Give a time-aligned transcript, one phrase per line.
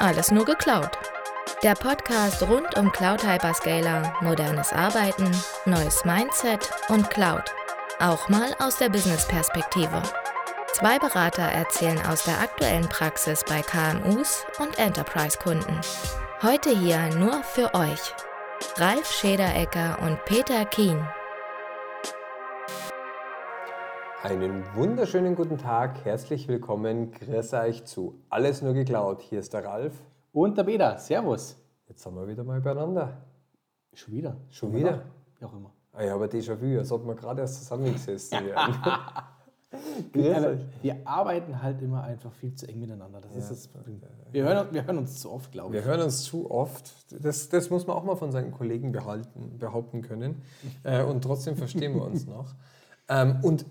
[0.00, 0.90] Alles nur geklaut.
[1.64, 5.28] Der Podcast rund um Cloud Hyperscaler, modernes Arbeiten,
[5.64, 7.42] neues Mindset und Cloud.
[7.98, 10.00] Auch mal aus der Business-Perspektive.
[10.72, 15.80] Zwei Berater erzählen aus der aktuellen Praxis bei KMUs und Enterprise-Kunden.
[16.42, 18.14] Heute hier nur für euch.
[18.76, 21.04] Ralf Schederecker und Peter Kien.
[24.28, 29.22] Einen wunderschönen guten Tag, herzlich willkommen, grüß euch zu Alles nur geklaut.
[29.22, 29.94] Hier ist der Ralf.
[30.32, 31.56] Und der Peter, Servus.
[31.88, 33.22] Jetzt sind wir wieder mal beieinander.
[33.94, 34.36] Schon wieder.
[34.50, 35.04] Schon wieder?
[35.38, 35.72] Wie auch immer.
[35.94, 38.74] Ah ja, aber Déjà-vu, als ob wir gerade erst zusammengesessen wären.
[40.12, 43.22] Wir, wir arbeiten halt immer einfach viel zu eng miteinander.
[43.22, 44.02] Das ist das Problem.
[44.30, 45.86] Wir hören, wir hören uns zu oft, glaube Wir ich.
[45.86, 46.92] hören uns zu oft.
[47.24, 50.42] Das, das muss man auch mal von seinen Kollegen behalten, behaupten können.
[50.84, 52.54] Äh, und trotzdem verstehen wir uns noch.
[53.08, 53.64] Ähm, und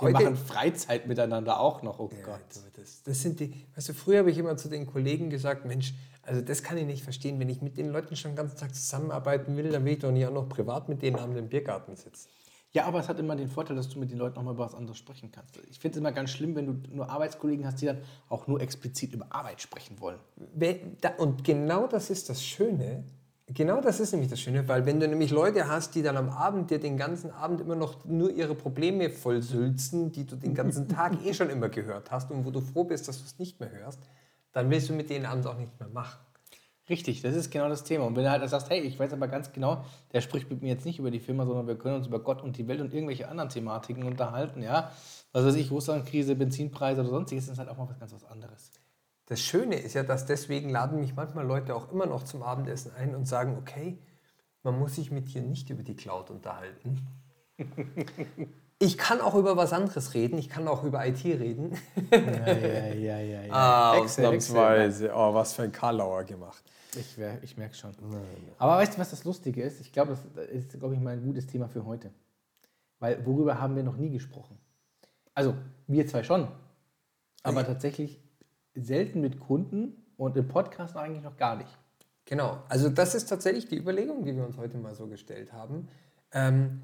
[0.00, 0.24] Wir heute.
[0.24, 1.98] machen Freizeit miteinander auch noch.
[1.98, 2.40] Oh Ja, Gott.
[2.76, 5.94] das, das sind die, weißt du, früher habe ich immer zu den Kollegen gesagt, Mensch,
[6.22, 8.74] also das kann ich nicht verstehen, wenn ich mit den Leuten schon den ganzen Tag
[8.74, 12.28] zusammenarbeiten will, dann will ich doch nicht auch noch privat mit denen am Biergarten sitzen.
[12.72, 14.66] Ja, aber es hat immer den Vorteil, dass du mit den Leuten auch mal über
[14.66, 15.56] was anderes sprechen kannst.
[15.70, 18.60] Ich finde es immer ganz schlimm, wenn du nur Arbeitskollegen hast, die dann auch nur
[18.60, 20.18] explizit über Arbeit sprechen wollen.
[21.16, 23.04] Und genau das ist das Schöne,
[23.48, 26.30] genau das ist nämlich das Schöne, weil wenn du nämlich Leute hast, die dann am
[26.30, 30.88] Abend dir den ganzen Abend immer noch nur ihre Probleme vollsülzen, die du den ganzen
[30.88, 33.60] Tag eh schon immer gehört hast und wo du froh bist, dass du es nicht
[33.60, 34.00] mehr hörst,
[34.52, 36.18] dann willst du mit denen abends auch nicht mehr machen.
[36.88, 38.04] Richtig, das ist genau das Thema.
[38.04, 40.68] Und wenn du halt sagst, hey, ich weiß aber ganz genau, der spricht mit mir
[40.68, 42.94] jetzt nicht über die Firma, sondern wir können uns über Gott und die Welt und
[42.94, 44.92] irgendwelche anderen Thematiken unterhalten, ja.
[45.32, 48.70] Was weiß ich, Russlandkrise, Benzinpreise oder sonstiges, ist halt auch mal was ganz was anderes.
[49.26, 52.92] Das Schöne ist ja, dass deswegen laden mich manchmal Leute auch immer noch zum Abendessen
[52.96, 53.98] ein und sagen, okay,
[54.62, 57.06] man muss sich mit dir nicht über die Cloud unterhalten.
[58.78, 61.78] Ich kann auch über was anderes reden, ich kann auch über IT reden.
[62.10, 63.42] Ja, ja, ja, ja.
[63.44, 63.52] ja.
[63.52, 65.10] Ah, Excel, Excel.
[65.14, 66.62] Oh, was für ein Karlauer gemacht.
[66.94, 67.92] Ich, ich merke schon.
[68.58, 69.80] Aber weißt du, was das Lustige ist?
[69.80, 72.10] Ich glaube, das ist, glaube ich, mal ein gutes Thema für heute.
[72.98, 74.58] Weil worüber haben wir noch nie gesprochen?
[75.32, 75.54] Also,
[75.86, 76.46] wir zwei schon.
[77.42, 78.20] Aber tatsächlich
[78.76, 81.70] selten mit Kunden und im Podcast eigentlich noch gar nicht.
[82.24, 85.88] Genau, also das ist tatsächlich die Überlegung, die wir uns heute mal so gestellt haben.
[86.32, 86.82] Ähm,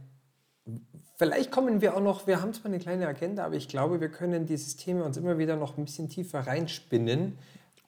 [1.17, 4.09] vielleicht kommen wir auch noch, wir haben zwar eine kleine Agenda, aber ich glaube, wir
[4.09, 7.39] können dieses Thema uns immer wieder noch ein bisschen tiefer reinspinnen.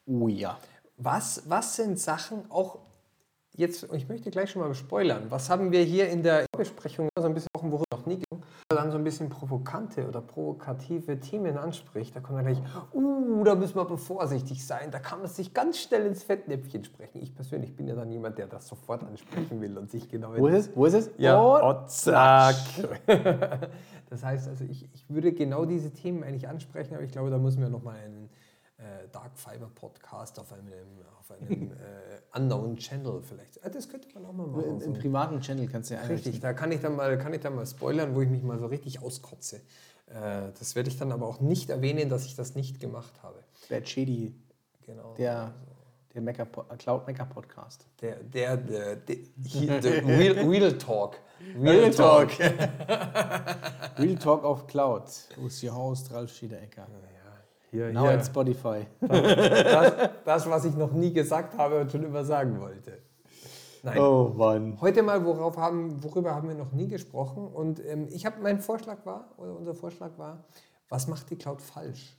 [0.07, 0.59] Oh ja.
[0.97, 2.79] Was, was sind Sachen auch
[3.57, 7.25] jetzt, ich möchte gleich schon mal spoilern, was haben wir hier in der Besprechung so
[7.25, 12.15] ein bisschen, worüber noch nie gegangen, dann so ein bisschen provokante oder provokative Themen anspricht,
[12.15, 15.55] da kommt dann gleich, uh, da müssen wir aber vorsichtig sein, da kann man sich
[15.55, 17.23] ganz schnell ins Fettnäpfchen sprechen.
[17.23, 20.37] Ich persönlich bin ja dann jemand, der das sofort ansprechen will und sich genau...
[20.37, 20.77] Wo ist es?
[20.77, 21.11] Wo ist es?
[21.19, 22.57] Ja, oh, zack.
[24.11, 27.39] das heißt also, ich, ich würde genau diese Themen eigentlich ansprechen, aber ich glaube, da
[27.39, 28.29] müssen wir nochmal einen
[28.85, 30.69] äh, Dark Fiber Podcast auf einem,
[31.19, 33.57] auf einem äh, unknown Channel vielleicht.
[33.59, 34.65] Äh, das könnte man auch mal machen.
[34.65, 34.87] Im, so.
[34.87, 36.33] Im privaten Channel kannst du ja einrichten.
[36.33, 38.59] Richtig, da kann ich dann mal, kann ich dann mal spoilern, wo ich mich mal
[38.59, 39.57] so richtig auskotze.
[40.07, 43.43] Äh, das werde ich dann aber auch nicht erwähnen, dass ich das nicht gemacht habe.
[43.69, 44.35] Bad Shady,
[44.87, 45.15] Genau.
[45.15, 45.55] der,
[46.13, 47.87] der Mecha, Cloud Mecha Podcast.
[48.03, 51.19] Der, der, der, der, hier, der Real, Real Talk.
[51.59, 52.31] Real Talk.
[53.99, 55.05] Real Talk auf Cloud.
[55.37, 56.87] Wo ist your host, Ralf Schiederecker?
[57.75, 58.23] Hier, Now hier.
[58.23, 58.87] Spotify.
[59.01, 63.03] Das, das, was ich noch nie gesagt habe und schon immer sagen wollte.
[63.83, 63.99] Nein.
[63.99, 64.81] Oh Mann.
[64.81, 67.49] Heute mal, worauf haben, worüber haben wir noch nie gesprochen?
[67.49, 70.45] Und ähm, ich habe, mein Vorschlag war, oder unser Vorschlag war,
[70.89, 72.17] was macht die Cloud falsch?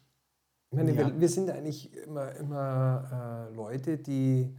[0.72, 1.08] Ich meine, Ja.
[1.08, 4.54] wir, wir sind eigentlich immer, immer äh, Leute, die.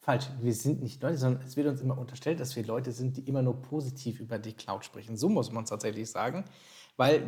[0.00, 3.16] Falsch, wir sind nicht Leute, sondern es wird uns immer unterstellt, dass wir Leute sind,
[3.18, 5.16] die immer nur positiv über die Cloud sprechen.
[5.16, 6.44] So muss man es tatsächlich sagen.
[6.96, 7.22] Weil,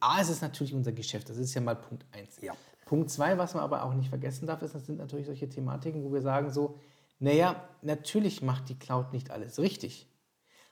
[0.00, 2.40] A, es ist natürlich unser Geschäft, das ist ja mal Punkt eins.
[2.40, 2.54] Ja.
[2.86, 6.04] Punkt zwei, was man aber auch nicht vergessen darf, ist, das sind natürlich solche Thematiken,
[6.04, 6.78] wo wir sagen so,
[7.18, 10.06] naja, natürlich macht die Cloud nicht alles richtig.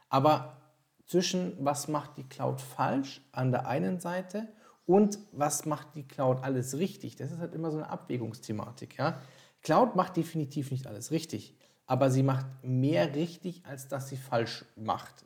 [0.09, 0.61] Aber
[1.07, 4.49] zwischen was macht die Cloud falsch an der einen Seite
[4.87, 8.99] und was macht die Cloud alles richtig, das ist halt immer so eine Abwägungsthematik.
[8.99, 9.21] Ja?
[9.63, 14.65] Cloud macht definitiv nicht alles richtig, aber sie macht mehr richtig, als dass sie falsch
[14.77, 15.25] macht.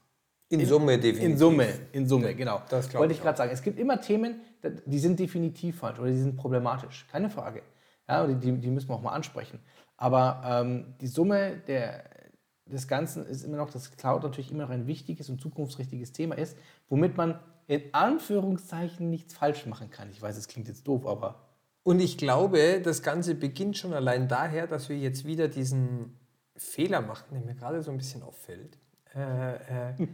[0.50, 1.25] In Summe definitiv.
[1.25, 2.62] In Summe, in Summe, genau.
[2.71, 3.50] das Wollte ich ich gerade sagen.
[3.53, 4.41] Es gibt immer Themen,
[4.87, 7.06] die sind definitiv falsch oder die sind problematisch.
[7.11, 7.62] Keine Frage.
[8.09, 9.61] Ja, die, die müssen wir auch mal ansprechen.
[9.99, 12.05] Aber ähm, die Summe der,
[12.65, 16.39] des Ganzen ist immer noch, dass Cloud natürlich immer noch ein wichtiges und zukunftsrichtiges Thema
[16.39, 16.56] ist,
[16.89, 20.09] womit man in Anführungszeichen nichts falsch machen kann.
[20.11, 21.47] Ich weiß, es klingt jetzt doof, aber
[21.83, 26.17] Und ich glaube, das Ganze beginnt schon allein daher, dass wir jetzt wieder diesen
[26.56, 28.79] Fehler machen, der mir gerade so ein bisschen auffällt.
[29.14, 29.55] Äh,
[29.93, 30.06] äh,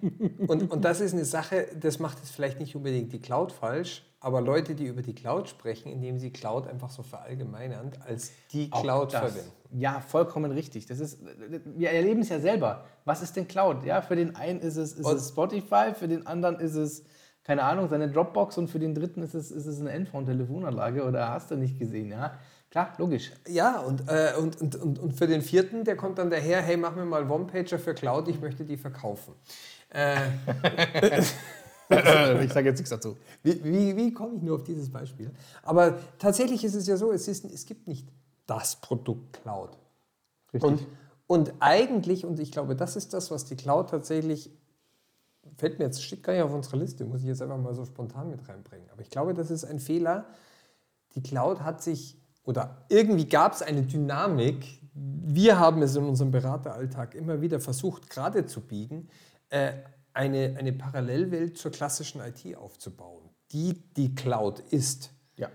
[0.47, 4.05] und, und das ist eine Sache, das macht jetzt vielleicht nicht unbedingt die Cloud falsch,
[4.21, 8.69] aber Leute, die über die Cloud sprechen, indem sie Cloud einfach so verallgemeinern, als die
[8.71, 9.21] Auch Cloud das.
[9.21, 9.51] verwenden.
[9.77, 10.87] Ja, vollkommen richtig.
[10.87, 11.19] Das ist,
[11.77, 12.85] wir erleben es ja selber.
[13.05, 13.85] Was ist denn Cloud?
[13.85, 17.05] Ja, für den einen ist es, ist Und- es Spotify, für den anderen ist es,
[17.43, 21.29] keine Ahnung, seine Dropbox und für den dritten ist es, ist es eine Endphone-Telefonanlage oder
[21.31, 22.39] hast du nicht gesehen, ja?
[22.75, 23.31] Klar, logisch.
[23.47, 26.77] Ja, und, äh, und, und, und, und für den vierten, der kommt dann daher, hey,
[26.77, 29.33] mach mir mal One-Pager für Cloud, ich möchte die verkaufen.
[29.91, 30.17] Äh,
[32.43, 33.17] ich sage jetzt nichts dazu.
[33.45, 35.31] wie wie, wie komme ich nur auf dieses Beispiel?
[35.63, 38.09] Aber tatsächlich ist es ja so, es, ist, es gibt nicht
[38.45, 39.79] das Produkt Cloud.
[40.53, 40.69] Richtig.
[40.69, 40.85] Und,
[41.29, 44.51] und eigentlich, und ich glaube, das ist das, was die Cloud tatsächlich,
[45.59, 47.85] fällt mir jetzt, steht gar nicht auf unserer Liste, muss ich jetzt einfach mal so
[47.85, 48.91] spontan mit reinbringen.
[48.91, 50.27] Aber ich glaube, das ist ein Fehler.
[51.15, 56.31] Die Cloud hat sich, oder irgendwie gab es eine Dynamik, wir haben es in unserem
[56.31, 59.09] Berateralltag immer wieder versucht, gerade zu biegen,
[59.49, 59.73] äh,
[60.13, 65.11] eine, eine Parallelwelt zur klassischen IT aufzubauen, die die Cloud ist.
[65.37, 65.49] ja.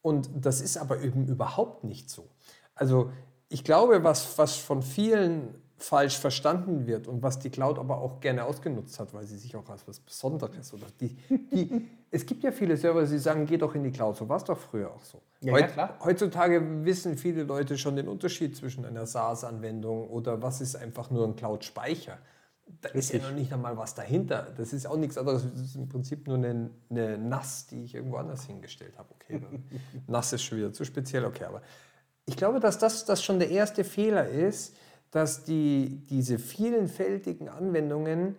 [0.00, 2.28] Und das ist aber eben überhaupt nicht so.
[2.74, 3.10] Also
[3.48, 8.20] ich glaube, was, was von vielen falsch verstanden wird und was die Cloud aber auch
[8.20, 11.16] gerne ausgenutzt hat, weil sie sich auch als was Besonderes oder die,
[11.52, 14.16] die es gibt ja viele Server, die sagen, geh doch in die Cloud.
[14.16, 15.20] So war es doch früher auch so.
[15.40, 15.98] Ja, Heut- ja, klar.
[16.02, 21.26] Heutzutage wissen viele Leute schon den Unterschied zwischen einer SaaS-Anwendung oder was ist einfach nur
[21.26, 22.18] ein Cloud-Speicher.
[22.80, 23.22] Da ist ja Richtig.
[23.22, 24.48] noch nicht einmal was dahinter.
[24.56, 25.44] Das ist auch nichts anderes.
[25.52, 29.08] Das ist im Prinzip nur eine, eine NAS, die ich irgendwo anders hingestellt habe.
[29.14, 29.40] Okay,
[30.08, 31.24] NAS ist schon wieder zu speziell.
[31.26, 31.62] Okay, aber
[32.24, 34.74] ich glaube, dass das, das schon der erste Fehler ist,
[35.12, 38.36] dass die, diese vielfältigen Anwendungen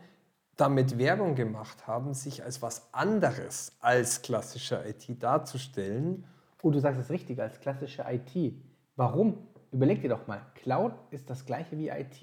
[0.58, 6.26] damit Werbung gemacht haben, sich als was anderes als klassische IT darzustellen.
[6.64, 8.56] Oh, du sagst es richtig, als klassische IT.
[8.96, 9.38] Warum?
[9.72, 12.22] Überleg dir doch mal, Cloud ist das gleiche wie IT.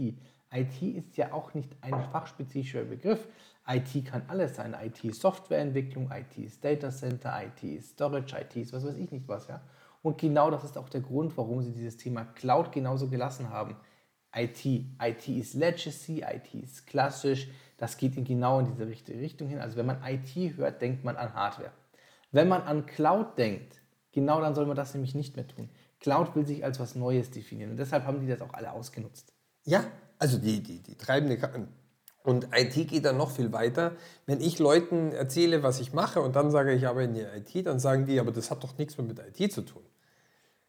[0.52, 3.26] IT ist ja auch nicht ein fachspezifischer Begriff.
[3.66, 4.76] IT kann alles sein.
[4.80, 9.10] IT ist Softwareentwicklung, IT ist Data Center, IT ist Storage, IT ist was weiß ich
[9.10, 9.46] nicht was.
[9.46, 9.62] Ja?
[10.02, 13.76] Und genau das ist auch der Grund, warum sie dieses Thema Cloud genauso gelassen haben.
[14.36, 17.48] IT, IT ist Legacy, IT ist klassisch.
[17.76, 19.58] Das geht in genau in diese richtige Richtung hin.
[19.58, 21.72] Also wenn man IT hört, denkt man an Hardware.
[22.30, 23.80] Wenn man an Cloud denkt,
[24.12, 25.68] genau dann soll man das nämlich nicht mehr tun.
[26.00, 29.32] Cloud will sich als was Neues definieren und deshalb haben die das auch alle ausgenutzt.
[29.64, 29.84] Ja,
[30.18, 31.50] also die, die, die treibende Ka-
[32.24, 33.92] und IT geht dann noch viel weiter.
[34.26, 37.66] Wenn ich Leuten erzähle, was ich mache und dann sage, ich arbeite in der IT,
[37.66, 39.82] dann sagen die, aber das hat doch nichts mehr mit IT zu tun.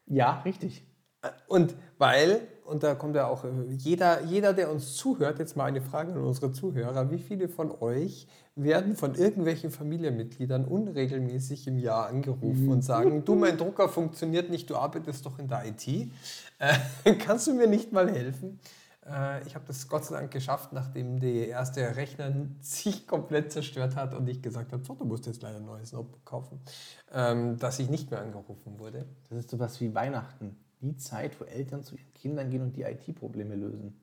[0.05, 0.85] Ja, richtig.
[1.47, 5.65] Und weil, und da kommt ja auch äh, jeder, jeder, der uns zuhört, jetzt mal
[5.65, 11.77] eine Frage an unsere Zuhörer, wie viele von euch werden von irgendwelchen Familienmitgliedern unregelmäßig im
[11.77, 15.87] Jahr angerufen und sagen, du, mein Drucker funktioniert nicht, du arbeitest doch in der IT,
[15.87, 18.59] äh, kannst du mir nicht mal helfen?
[19.05, 23.95] Äh, ich habe das Gott sei Dank geschafft, nachdem der erste Rechner sich komplett zerstört
[23.95, 26.59] hat und ich gesagt habe, so, du musst jetzt leider ein neues Notebook kaufen,
[27.13, 29.05] ähm, dass ich nicht mehr angerufen wurde.
[29.29, 30.57] Das ist sowas wie Weihnachten.
[30.81, 33.99] Die Zeit, wo Eltern zu ihren Kindern gehen und die IT-Probleme lösen.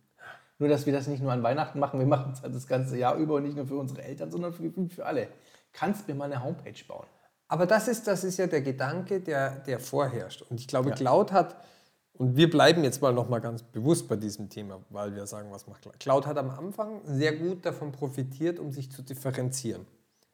[0.58, 2.96] Nur, dass wir das nicht nur an Weihnachten machen, wir machen es halt das ganze
[2.96, 5.28] Jahr über und nicht nur für unsere Eltern, sondern für, für alle.
[5.72, 7.06] Kannst mir mal eine Homepage bauen.
[7.48, 10.42] Aber das ist, das ist ja der Gedanke, der, der vorherrscht.
[10.42, 10.94] Und ich glaube, Ja.
[10.94, 11.56] Cloud hat,
[12.14, 15.50] und wir bleiben jetzt mal noch mal ganz bewusst bei diesem Thema, weil wir sagen,
[15.50, 15.98] was macht Cloud?
[15.98, 19.86] Cloud hat am Anfang sehr gut davon profitiert, um sich zu differenzieren.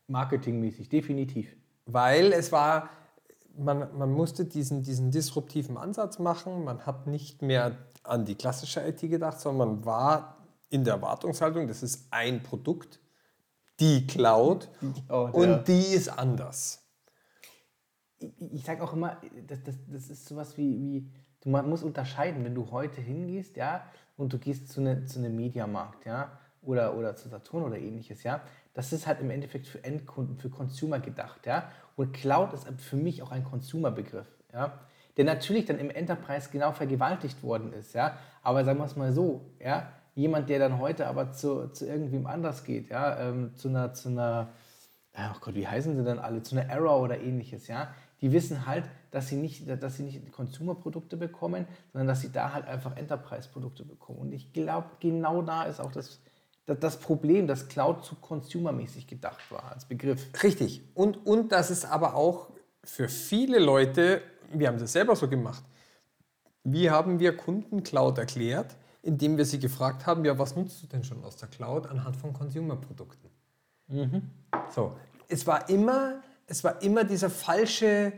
[0.09, 1.57] Marketingmäßig, definitiv.
[1.87, 2.91] Weil es war,
[3.59, 6.65] man, man musste diesen, diesen disruptiven Ansatz machen.
[6.65, 10.39] Man hat nicht mehr an die klassische IT gedacht, sondern man war
[10.71, 13.01] in der Erwartungshaltung, das ist ein Produkt,
[13.81, 14.69] die Cloud,
[15.07, 16.85] Cloud, und die ist anders.
[18.19, 21.83] ich, ich sage auch immer, das, das, das ist sowas wie, wie du, man muss
[21.83, 23.85] unterscheiden, wenn du heute hingehst, ja,
[24.17, 28.25] und du gehst zu, ne, zu einem Mediamarkt, ja, oder, oder zu Saturn oder ähnliches,
[28.25, 28.43] ja,
[28.75, 32.97] das ist halt im Endeffekt für Endkunden, für Consumer gedacht, ja, und Cloud ist für
[32.97, 34.79] mich auch ein Consumer-Begriff, ja,
[35.17, 39.13] der natürlich dann im Enterprise genau vergewaltigt worden ist, ja, aber sagen wir es mal
[39.13, 43.69] so, ja, jemand, der dann heute aber zu, zu irgendwem anders geht, ja, ähm, zu
[43.69, 44.49] einer, zu einer,
[45.17, 46.43] ja, oh Gott, wie heißen sie denn alle?
[46.43, 47.93] Zu einer Arrow oder ähnliches, ja.
[48.21, 52.53] Die wissen halt, dass sie nicht, dass sie nicht Consumer-Produkte bekommen, sondern dass sie da
[52.53, 54.19] halt einfach Enterprise-Produkte bekommen.
[54.19, 56.21] Und ich glaube, genau da ist auch das,
[56.69, 60.27] das, das Problem, dass Cloud zu consumermäßig gedacht war als Begriff.
[60.43, 60.83] Richtig.
[60.95, 62.51] Und, und dass es aber auch
[62.85, 64.21] für viele Leute,
[64.53, 65.65] wir haben das selber so gemacht,
[66.65, 70.87] wie haben wir Kunden Cloud erklärt, indem wir sie gefragt haben, ja, was nutzt du
[70.87, 73.31] denn schon aus der Cloud anhand von Consumer-Produkten?
[74.75, 74.95] So,
[75.29, 78.13] es war immer, es war immer dieser falsche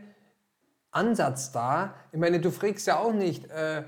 [0.91, 1.95] Ansatz da.
[2.11, 3.83] Ich meine, du fragst ja auch nicht, äh,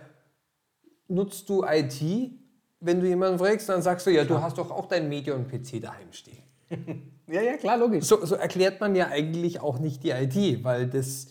[1.10, 2.40] nutzt du IT?
[2.84, 6.12] Wenn du jemanden fragst, dann sagst du, ja, du hast doch auch dein Medion-PC daheim
[6.12, 6.44] stehen.
[7.26, 8.04] Ja, ja, klar, logisch.
[8.04, 11.28] So, so erklärt man ja eigentlich auch nicht die IT, weil das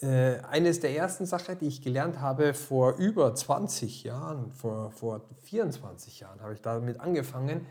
[0.00, 5.20] äh, eines der ersten Sachen, die ich gelernt habe vor über 20 Jahren, vor, vor
[5.42, 7.66] 24 Jahren habe ich damit angefangen,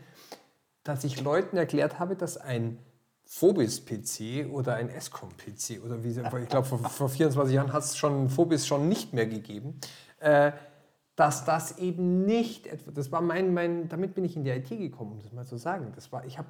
[0.84, 2.78] dass ich Leuten erklärt habe, dass ein
[3.26, 7.96] Phobis-PC oder ein Escom-PC oder wie sie, ich glaube vor, vor 24 Jahren hat es
[7.96, 9.80] schon Phobis schon nicht mehr gegeben,
[10.20, 10.52] äh,
[11.18, 14.68] dass das eben nicht, etwa- das war mein, mein, damit bin ich in die IT
[14.68, 15.90] gekommen, um das mal zu sagen.
[15.96, 16.46] Das war, ich habe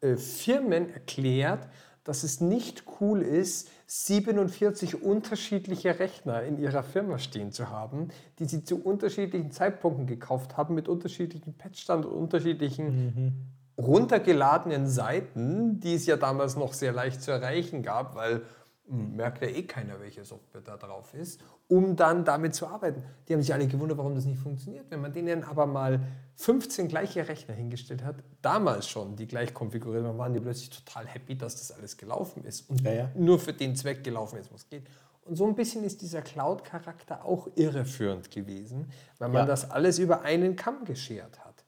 [0.00, 1.68] äh, Firmen erklärt,
[2.02, 8.08] dass es nicht cool ist, 47 unterschiedliche Rechner in ihrer Firma stehen zu haben,
[8.38, 15.94] die sie zu unterschiedlichen Zeitpunkten gekauft haben, mit unterschiedlichen Patchstand und unterschiedlichen runtergeladenen Seiten, die
[15.94, 18.40] es ja damals noch sehr leicht zu erreichen gab, weil
[18.88, 23.02] merkt ja eh keiner, welche Software da drauf ist, um dann damit zu arbeiten.
[23.28, 24.86] Die haben sich alle gewundert, warum das nicht funktioniert.
[24.90, 26.00] Wenn man denen aber mal
[26.36, 31.06] 15 gleiche Rechner hingestellt hat, damals schon, die gleich konfiguriert waren, waren die plötzlich total
[31.06, 33.10] happy, dass das alles gelaufen ist und Ja, ja.
[33.14, 34.82] nur für den Zweck gelaufen ist, was geht.
[35.24, 39.46] Und so ein bisschen ist dieser Cloud-Charakter auch irreführend gewesen, weil man Ja.
[39.46, 41.64] das alles über einen Kamm geschert hat.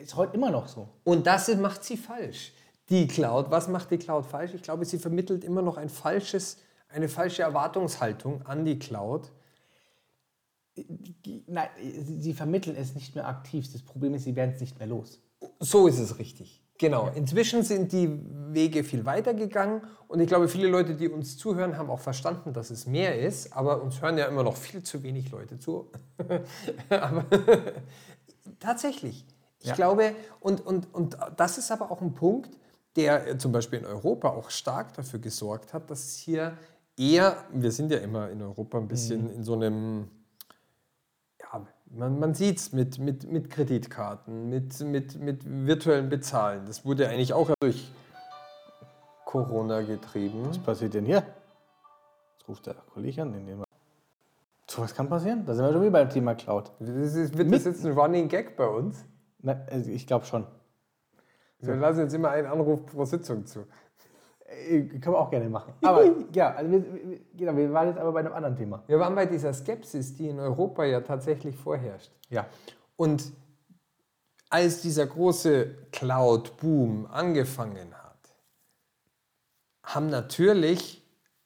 [0.00, 0.88] Ist heute immer noch so.
[1.04, 2.52] Und das macht sie falsch.
[2.92, 4.52] Die Cloud, was macht die Cloud falsch?
[4.52, 6.58] Ich glaube, sie vermittelt immer noch ein falsches,
[6.90, 9.32] eine falsche Erwartungshaltung an die Cloud.
[11.46, 13.72] Nein, sie, sie vermitteln es nicht mehr aktiv.
[13.72, 15.22] Das Problem ist, sie werden es nicht mehr los.
[15.58, 16.62] So ist es richtig.
[16.76, 17.10] Genau.
[17.14, 18.10] Inzwischen sind die
[18.52, 22.52] Wege viel weiter gegangen und ich glaube, viele Leute, die uns zuhören, haben auch verstanden,
[22.52, 25.90] dass es mehr ist, aber uns hören ja immer noch viel zu wenig Leute zu.
[26.90, 27.24] aber
[28.60, 29.24] tatsächlich.
[29.60, 29.74] Ich Ja.
[29.76, 32.50] glaube, und, und, und das ist aber auch ein Punkt,
[32.96, 36.56] der äh, zum Beispiel in Europa auch stark dafür gesorgt hat, dass hier
[36.98, 40.08] eher, wir sind ja immer in Europa ein bisschen in so einem
[41.40, 46.64] ja, man, man sieht es mit, mit, mit Kreditkarten, mit, mit, mit virtuellen Bezahlen.
[46.66, 47.90] Das wurde eigentlich auch durch
[49.24, 50.46] Corona getrieben.
[50.48, 51.24] Was passiert denn hier?
[52.38, 53.66] Jetzt ruft der Kollege an, den nehmen wir.
[54.68, 55.44] So was kann passieren?
[55.44, 56.72] Da sind wir schon wieder beim Thema Cloud.
[56.78, 59.04] Das ist, wird das jetzt ein Running Gag bei uns?
[59.40, 60.46] Na, also ich glaube schon.
[61.62, 63.66] Wir lassen jetzt immer einen Anruf pro Sitzung zu.
[64.46, 65.72] Äh, Können wir auch gerne machen.
[65.82, 66.84] Aber ja, also wir,
[67.34, 68.82] genau, wir waren jetzt aber bei einem anderen Thema.
[68.86, 72.10] Wir waren bei dieser Skepsis, die in Europa ja tatsächlich vorherrscht.
[72.28, 72.46] Ja.
[72.96, 73.32] Und
[74.50, 78.18] als dieser große Cloud-Boom angefangen hat,
[79.82, 81.02] haben natürlich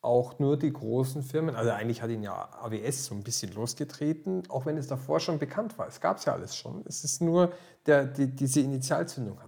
[0.07, 4.45] auch nur die großen Firmen, also eigentlich hat ihn ja AWS so ein bisschen losgetreten,
[4.49, 5.89] auch wenn es davor schon bekannt war.
[5.89, 6.85] Es gab es ja alles schon.
[6.87, 7.53] Es ist nur,
[7.87, 9.39] der, die, diese Initialzündung.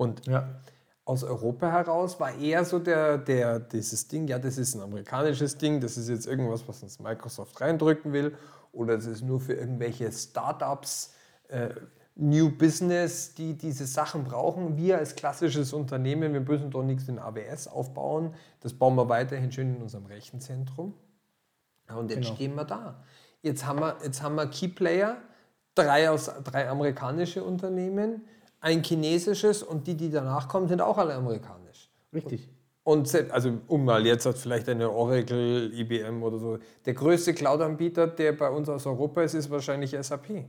[0.00, 0.48] Und Ja.
[1.04, 5.58] aus Europa heraus war eher so der, der, dieses Ding, ja, das ist ein amerikanisches
[5.58, 8.34] Ding, das ist jetzt irgendwas, was uns Microsoft reindrücken will,
[8.72, 11.12] oder das ist nur für irgendwelche Startups,
[11.48, 11.68] äh,
[12.14, 14.76] New Business, die diese Sachen brauchen.
[14.78, 19.52] Wir als klassisches Unternehmen, wir müssen doch nichts in AWS aufbauen, das bauen wir weiterhin
[19.52, 20.94] schön in unserem Rechenzentrum.
[21.94, 22.34] Und jetzt Genau.
[22.36, 23.02] stehen wir da.
[23.42, 25.18] Jetzt haben wir, jetzt haben wir Key Player,
[25.74, 28.22] drei, aus, drei amerikanische Unternehmen,
[28.60, 31.90] ein chinesisches und die, die danach kommen, sind auch alle amerikanisch.
[32.12, 32.48] Richtig.
[32.82, 36.58] Und also um mal jetzt hat vielleicht eine Oracle, IBM oder so.
[36.86, 40.44] Der größte Cloud-Anbieter, der bei uns aus Europa ist, ist wahrscheinlich SAP.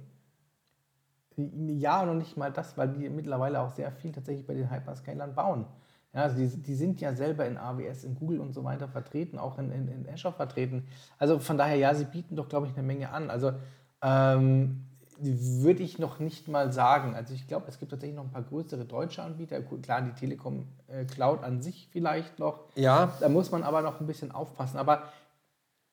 [1.36, 5.36] Ja, noch nicht mal das, weil die mittlerweile auch sehr viel tatsächlich bei den Hyperscalern
[5.36, 5.65] bauen.
[6.13, 9.38] Ja, also die, die sind ja selber in AWS, in Google und so weiter vertreten,
[9.38, 10.88] auch in, in, in Azure vertreten.
[11.18, 13.30] Also von daher, ja, sie bieten doch, glaube ich, eine Menge an.
[13.30, 13.53] Also
[14.01, 14.86] ähm,
[15.23, 17.15] würde ich noch nicht mal sagen.
[17.15, 19.61] Also ich glaube, es gibt tatsächlich noch ein paar größere deutsche Anbieter.
[19.61, 22.59] Klar, die Telekom äh, Cloud an sich vielleicht noch.
[22.75, 24.77] Ja, Da muss man aber noch ein bisschen aufpassen.
[24.77, 25.03] Aber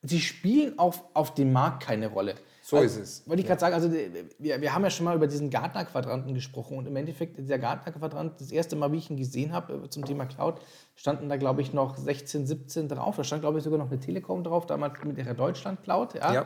[0.01, 2.35] sie spielen auf, auf dem Markt keine Rolle.
[2.61, 3.27] So Weil- ist es.
[3.27, 6.33] Wollte ich gerade sagen, also die- wir, wir haben ja schon mal über diesen Gartner-Quadranten
[6.35, 9.89] gesprochen und im Endeffekt, dieser Gartner-Quadrant, das erste Mal, wie ich ihn gesehen habe äh,
[9.89, 10.61] zum Thema Cloud,
[10.95, 13.15] standen da, glaube ich, noch 16, 17 drauf.
[13.17, 16.13] Da stand, glaube ich, sogar noch eine Telekom drauf, damals mit ihrer Deutschland-Cloud.
[16.15, 16.33] Ja.
[16.33, 16.45] Ja.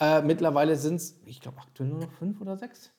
[0.00, 2.92] Äh, mittlerweile sind es, ich glaube, aktuell nur noch fünf oder sechs.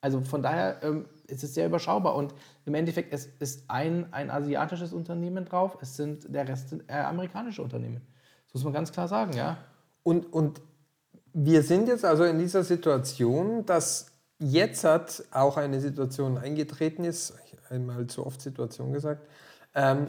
[0.00, 4.30] Also von daher ähm, ist es sehr überschaubar und im Endeffekt es ist ein, ein
[4.30, 8.06] asiatisches Unternehmen drauf, es sind der Rest sind, äh, amerikanische Unternehmen.
[8.46, 9.56] Das muss man ganz klar sagen, ja.
[10.02, 10.60] Und, und
[11.32, 17.34] wir sind jetzt also in dieser Situation, dass jetzt hat auch eine Situation eingetreten ist,
[17.68, 19.26] einmal zu oft Situation gesagt,
[19.74, 20.06] ähm,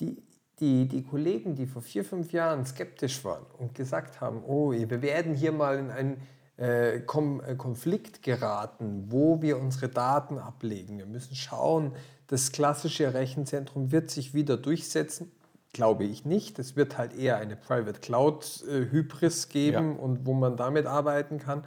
[0.00, 0.22] die,
[0.60, 5.02] die, die Kollegen, die vor vier, fünf Jahren skeptisch waren und gesagt haben, oh, wir
[5.02, 6.22] werden hier mal in einen
[6.56, 10.98] äh, Kom äh, Konflikt geraten, wo wir unsere Daten ablegen.
[10.98, 11.92] Wir müssen schauen,
[12.26, 15.30] das klassische Rechenzentrum wird sich wieder durchsetzen.
[15.72, 16.58] Glaube ich nicht.
[16.58, 21.38] Es wird halt eher eine Private Cloud äh, Hybris geben und wo man damit arbeiten
[21.38, 21.64] kann.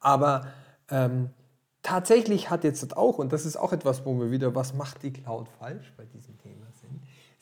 [0.00, 0.46] Aber
[0.90, 1.30] Ähm,
[1.82, 5.12] tatsächlich hat jetzt auch, und das ist auch etwas, wo wir wieder, was macht die
[5.12, 6.36] Cloud falsch bei diesem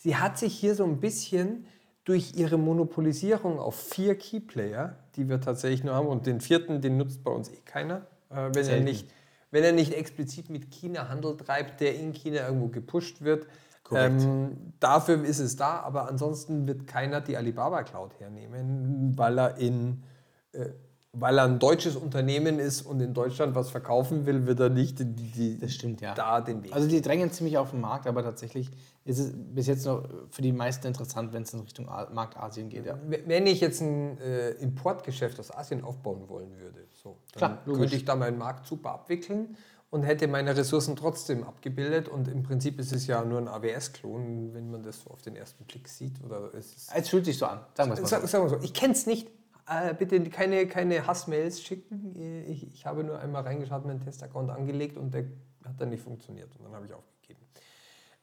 [0.01, 1.67] sie hat sich hier so ein bisschen
[2.05, 6.97] durch ihre Monopolisierung auf vier Keyplayer, die wir tatsächlich nur haben, und den vierten, den
[6.97, 9.09] nutzt bei uns eh keiner, äh, wenn, er nicht,
[9.51, 13.47] wenn er nicht explizit mit China Handel treibt, der in China irgendwo gepusht wird.
[13.93, 19.57] Ähm, dafür ist es da, aber ansonsten wird keiner die Alibaba Cloud hernehmen, weil er
[19.59, 20.05] in
[20.53, 20.71] äh,
[21.13, 25.01] weil er ein deutsches Unternehmen ist und in Deutschland was verkaufen will, wird er nicht
[25.01, 26.15] die, die, das stimmt, ja.
[26.15, 26.73] da den Weg.
[26.73, 28.71] Also die drängen ziemlich auf den Markt, aber tatsächlich
[29.05, 32.69] ist es bis jetzt noch für die meisten interessant, wenn es in Richtung Markt Asien
[32.69, 32.87] geht.
[32.87, 32.99] Ja.
[33.07, 37.97] Wenn ich jetzt ein äh, Importgeschäft aus Asien aufbauen wollen würde, so, dann Klar, könnte
[37.97, 39.57] ich da meinen Markt super abwickeln
[39.91, 42.09] und hätte meine Ressourcen trotzdem abgebildet.
[42.09, 45.35] Und im Prinzip ist es ja nur ein AWS-Klon, wenn man das so auf den
[45.35, 46.23] ersten Blick sieht.
[46.25, 48.27] Oder es, es fühlt sich so an, sagen wir es mal so.
[48.27, 48.59] Sagen wir so.
[48.63, 49.29] Ich kenne es nicht,
[49.69, 52.45] äh, bitte keine, keine Hassmails schicken.
[52.47, 55.25] Ich, ich habe nur einmal reingeschaut, meinen Testaccount angelegt und der
[55.65, 56.55] hat dann nicht funktioniert.
[56.57, 57.20] Und dann habe ich aufgegeben.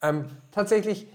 [0.01, 1.07] Ähm, tatsächlich,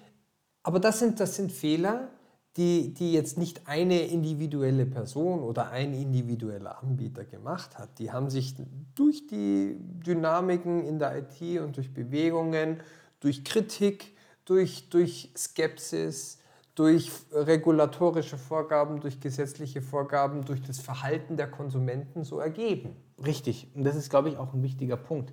[0.62, 2.08] aber das sind, das sind Fehler,
[2.56, 7.98] die, die jetzt nicht eine individuelle Person oder ein individueller Anbieter gemacht hat.
[7.98, 8.54] Die haben sich
[8.94, 12.80] durch die Dynamiken in der IT und durch Bewegungen,
[13.20, 16.38] durch Kritik, durch, durch Skepsis,
[16.74, 22.96] durch regulatorische Vorgaben, durch gesetzliche Vorgaben, durch das Verhalten der Konsumenten so ergeben.
[23.24, 23.68] Richtig.
[23.74, 25.32] Und das ist, glaube ich, auch ein wichtiger Punkt.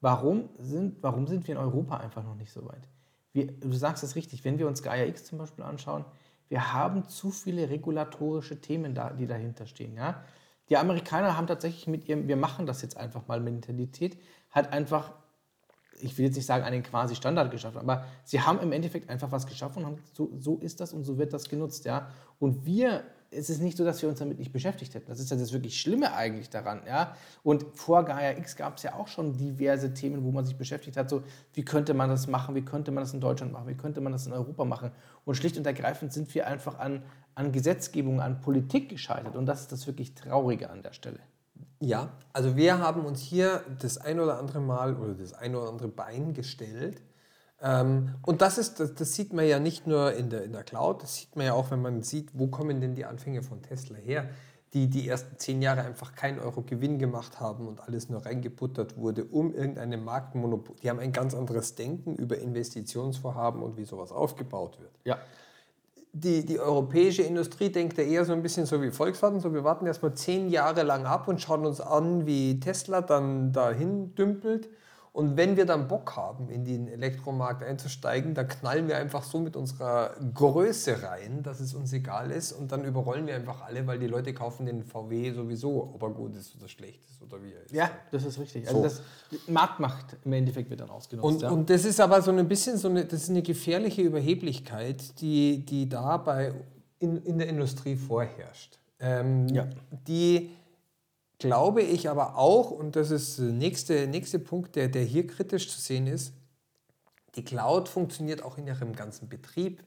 [0.00, 2.88] Warum sind, warum sind wir in Europa einfach noch nicht so weit?
[3.32, 6.04] Wir, du sagst es richtig, wenn wir uns Gaia X zum Beispiel anschauen,
[6.48, 9.96] wir haben zu viele regulatorische Themen, da, die dahinter stehen.
[9.96, 10.24] Ja?
[10.70, 14.18] Die Amerikaner haben tatsächlich mit ihrem, wir machen das jetzt einfach mal Mentalität,
[14.50, 15.12] halt einfach
[16.00, 19.32] ich will jetzt nicht sagen, einen quasi Standard geschaffen, aber sie haben im Endeffekt einfach
[19.32, 22.08] was geschaffen und haben so, so ist das und so wird das genutzt, ja.
[22.38, 25.06] Und wir, es ist nicht so, dass wir uns damit nicht beschäftigt hätten.
[25.08, 27.14] Das ist ja das wirklich Schlimme eigentlich daran, ja.
[27.42, 30.96] Und vor Gaia X gab es ja auch schon diverse Themen, wo man sich beschäftigt
[30.96, 33.76] hat, so wie könnte man das machen, wie könnte man das in Deutschland machen, wie
[33.76, 34.92] könnte man das in Europa machen.
[35.24, 37.02] Und schlicht und ergreifend sind wir einfach an,
[37.34, 39.36] an Gesetzgebung, an Politik gescheitert.
[39.36, 41.20] Und das ist das wirklich Traurige an der Stelle.
[41.80, 45.68] Ja, also wir haben uns hier das ein oder andere Mal oder das ein oder
[45.68, 47.02] andere Bein gestellt.
[47.60, 50.62] Ähm, und das, ist, das, das, sieht man ja nicht nur in der, in der
[50.62, 53.62] Cloud, das sieht man ja auch, wenn man sieht, wo kommen denn die Anfänge von
[53.62, 54.28] Tesla her,
[54.74, 58.96] die die ersten zehn Jahre einfach keinen Euro Gewinn gemacht haben und alles nur reingebuttert
[58.96, 60.76] wurde, um irgendeine Marktmonopol.
[60.82, 64.92] Die haben ein ganz anderes Denken über Investitionsvorhaben und wie sowas aufgebaut wird.
[65.04, 65.18] Ja
[66.12, 69.64] die, die europäische Industrie denkt ja eher so ein bisschen so wie Volkswagen, so wir
[69.64, 74.68] warten erstmal zehn Jahre lang ab und schauen uns an, wie Tesla dann dahin dümpelt
[75.18, 79.40] und wenn wir dann Bock haben, in den Elektromarkt einzusteigen, dann knallen wir einfach so
[79.40, 82.52] mit unserer Größe rein, dass es uns egal ist.
[82.52, 86.10] Und dann überrollen wir einfach alle, weil die Leute kaufen den VW sowieso, ob er
[86.10, 87.74] gut ist oder schlecht ist oder wie er ist.
[87.74, 88.68] Ja, das ist richtig.
[88.68, 88.84] Also so.
[88.84, 89.02] Also
[89.32, 91.26] das Marktmacht im Endeffekt wird dann ausgenutzt.
[91.26, 91.50] Und, ja.
[91.50, 95.66] und das ist aber so ein bisschen so eine, das ist eine gefährliche Überheblichkeit, die,
[95.66, 96.54] die da bei
[97.00, 98.78] in, in der Industrie vorherrscht.
[99.00, 99.66] Ähm, ja.
[100.06, 100.50] Die
[101.38, 105.70] glaube ich aber auch, und das ist der nächste, nächste Punkt, der, der hier kritisch
[105.70, 106.32] zu sehen ist,
[107.36, 109.84] die Cloud funktioniert auch in ihrem ganzen Betrieb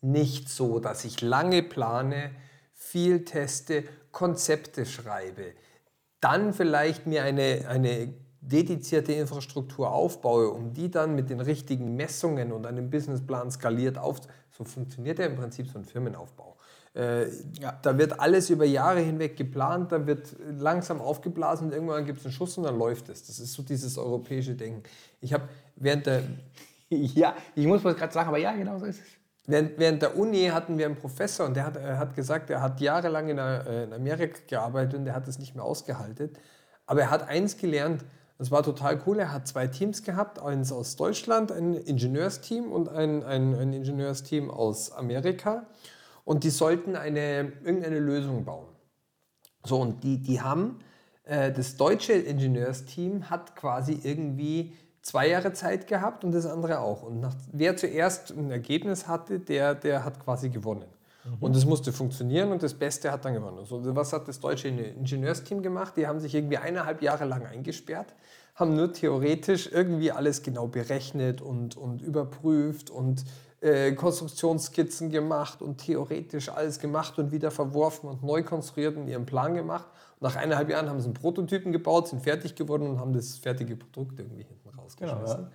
[0.00, 2.30] nicht so, dass ich lange plane,
[2.72, 5.52] viel teste, Konzepte schreibe,
[6.20, 12.52] dann vielleicht mir eine, eine dedizierte Infrastruktur aufbaue, um die dann mit den richtigen Messungen
[12.52, 14.20] und einem Businessplan skaliert auf.
[14.50, 16.56] So funktioniert ja im Prinzip so ein Firmenaufbau.
[16.98, 17.28] Äh,
[17.60, 17.78] ja.
[17.80, 22.24] Da wird alles über Jahre hinweg geplant, da wird langsam aufgeblasen und irgendwann gibt es
[22.24, 23.24] einen Schuss und dann läuft es.
[23.24, 24.82] Das ist so dieses europäische Denken.
[25.20, 26.22] Ich habe während der.
[26.88, 29.06] ja, ich muss was gerade sagen, aber ja, genau so ist es.
[29.46, 32.60] Während, während, der Uni hatten wir einen Professor und der hat, er hat gesagt, er
[32.60, 36.30] hat jahrelang in, äh, in Amerika gearbeitet und der hat es nicht mehr ausgehalten.
[36.84, 38.04] Aber er hat eins gelernt,
[38.38, 39.20] das war total cool.
[39.20, 44.50] Er hat zwei Teams gehabt, eins aus Deutschland, ein Ingenieursteam und ein, ein, ein Ingenieursteam
[44.50, 45.64] aus Amerika
[46.28, 48.66] und die sollten eine, irgendeine Lösung bauen.
[49.64, 50.78] So, und die, die haben,
[51.24, 57.02] äh, das deutsche Ingenieursteam hat quasi irgendwie zwei Jahre Zeit gehabt und das andere auch.
[57.02, 60.84] Und nach, wer zuerst ein Ergebnis hatte, der, der hat quasi gewonnen.
[61.24, 61.36] Mhm.
[61.40, 63.64] Und das musste funktionieren und das Beste hat dann gewonnen.
[63.64, 65.94] So, was hat das deutsche Ingenieursteam gemacht?
[65.96, 68.14] Die haben sich irgendwie eineinhalb Jahre lang eingesperrt,
[68.54, 73.24] haben nur theoretisch irgendwie alles genau berechnet und, und überprüft und
[73.60, 79.26] äh, Konstruktionsskizzen gemacht und theoretisch alles gemacht und wieder verworfen und neu konstruiert und ihren
[79.26, 79.86] Plan gemacht.
[80.20, 83.36] Und nach eineinhalb Jahren haben sie einen Prototypen gebaut, sind fertig geworden und haben das
[83.36, 85.36] fertige Produkt irgendwie hinten rausgeschmissen.
[85.36, 85.50] Genau, ja.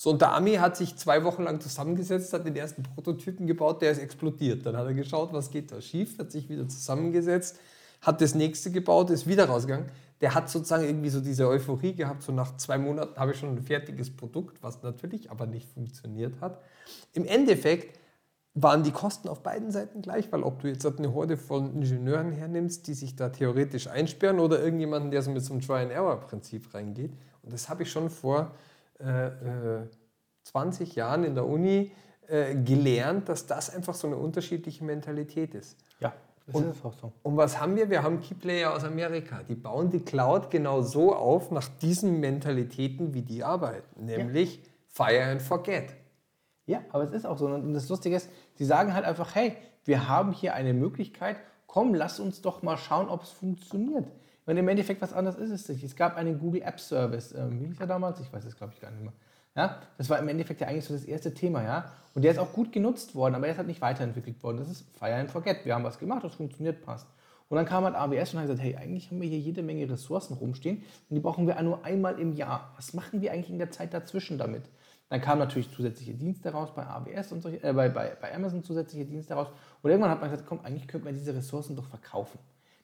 [0.00, 3.82] So, und der Ami hat sich zwei Wochen lang zusammengesetzt, hat den ersten Prototypen gebaut,
[3.82, 4.64] der ist explodiert.
[4.64, 7.58] Dann hat er geschaut, was geht da schief, hat sich wieder zusammengesetzt,
[8.02, 9.86] hat das nächste gebaut, ist wieder rausgegangen.
[10.20, 13.50] der hat sozusagen irgendwie so diese Euphorie gehabt, so nach zwei Monaten habe ich schon
[13.50, 16.60] ein fertiges Produkt, was natürlich aber nicht funktioniert hat.
[17.12, 17.98] Im Endeffekt
[18.54, 22.32] waren die Kosten auf beiden Seiten gleich, weil ob du jetzt eine Horde von Ingenieuren
[22.32, 27.12] hernimmst, die sich da theoretisch einsperren oder irgendjemanden, der so mit so einem Try-and-Error-Prinzip reingeht.
[27.42, 28.52] Und das habe ich schon vor
[29.00, 29.86] äh, äh,
[30.44, 31.92] 20 Jahren in der Uni
[32.26, 35.76] äh, gelernt, dass das einfach so eine unterschiedliche Mentalität ist.
[36.00, 36.12] Ja,
[36.46, 37.12] das und, ist auch so.
[37.22, 37.90] Und was haben wir?
[37.90, 39.42] Wir haben Keyplayer aus Amerika.
[39.48, 44.06] Die bauen die Cloud genau so auf, nach diesen Mentalitäten, wie die arbeiten.
[44.06, 44.62] Nämlich ja.
[44.88, 45.94] Fire and Forget.
[46.68, 47.46] Ja, aber es ist auch so.
[47.46, 51.94] Und das Lustige ist, sie sagen halt einfach, hey, wir haben hier eine Möglichkeit, komm,
[51.94, 54.06] lass uns doch mal schauen, ob es funktioniert.
[54.44, 55.82] Und im Endeffekt was anderes ist es nicht.
[55.82, 58.20] Es gab einen Google App Service, ähm, wie hieß er damals?
[58.20, 59.14] Ich weiß es, glaube ich, gar nicht mehr.
[59.56, 61.90] Ja, das war im Endeffekt ja eigentlich so das erste Thema, ja.
[62.14, 64.58] Und der ist auch gut genutzt worden, aber der ist halt nicht weiterentwickelt worden.
[64.58, 65.64] Das ist Fire and Forget.
[65.64, 67.06] Wir haben was gemacht, das funktioniert, passt.
[67.48, 69.88] Und dann kam halt AWS und hat gesagt, hey, eigentlich haben wir hier jede Menge
[69.90, 72.72] Ressourcen rumstehen und die brauchen wir nur einmal im Jahr.
[72.76, 74.64] Was machen wir eigentlich in der Zeit dazwischen damit?
[75.08, 78.62] Dann kamen natürlich zusätzliche Dienste raus bei AWS und solche, äh, bei, bei, bei Amazon
[78.62, 79.48] zusätzliche Dienste raus.
[79.82, 82.38] Und irgendwann hat man gesagt, komm, eigentlich könnte man diese Ressourcen doch verkaufen.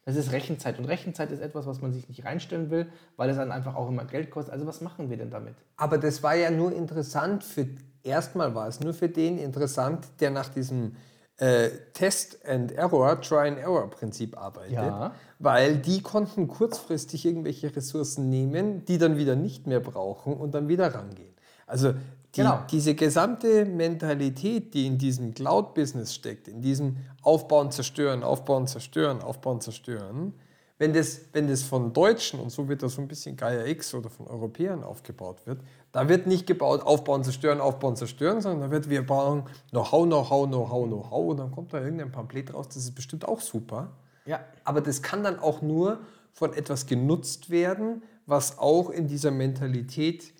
[0.05, 0.77] Das ist Rechenzeit.
[0.77, 3.89] Und Rechenzeit ist etwas, was man sich nicht reinstellen will, weil es dann einfach auch
[3.89, 4.53] immer Geld kostet.
[4.53, 5.55] Also was machen wir denn damit?
[5.77, 7.67] Aber das war ja nur interessant für,
[8.03, 10.95] erstmal war es nur für den interessant, der nach diesem
[11.37, 14.73] äh, Test and Error, Try and Error Prinzip arbeitet.
[14.73, 15.13] Ja.
[15.39, 20.67] Weil die konnten kurzfristig irgendwelche Ressourcen nehmen, die dann wieder nicht mehr brauchen und dann
[20.67, 21.34] wieder rangehen.
[21.65, 22.59] Also die, genau.
[22.69, 29.61] diese gesamte Mentalität, die in diesem Cloud-Business steckt, in diesem Aufbauen, Zerstören, Aufbauen, Zerstören, Aufbauen,
[29.61, 30.33] Zerstören,
[30.77, 33.93] wenn das, wenn das von Deutschen, und so wird das so ein bisschen Gaia X
[33.93, 35.61] oder von Europäern aufgebaut wird,
[35.93, 40.47] da wird nicht gebaut, aufbauen, zerstören, aufbauen, zerstören, sondern da wird, wir bauen Know-how, Know-how,
[40.47, 43.93] Know-how, Know-how und dann kommt da irgendein Pamphlet raus, das ist bestimmt auch super.
[44.25, 44.41] Ja.
[44.65, 45.99] Aber das kann dann auch nur
[46.33, 50.34] von etwas genutzt werden, was auch in dieser Mentalität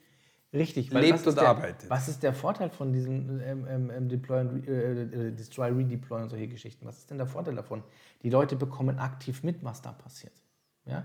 [0.56, 1.90] Richtig, lebt und der, arbeitet.
[1.90, 6.24] Was ist der Vorteil von diesem ähm, ähm, ähm Deploy und, äh, äh, Destroy, Redeploy
[6.24, 6.86] und solche Geschichten?
[6.86, 7.84] Was ist denn der Vorteil davon?
[8.24, 10.34] Die Leute bekommen aktiv mit, was da passiert.
[10.86, 11.04] Ja?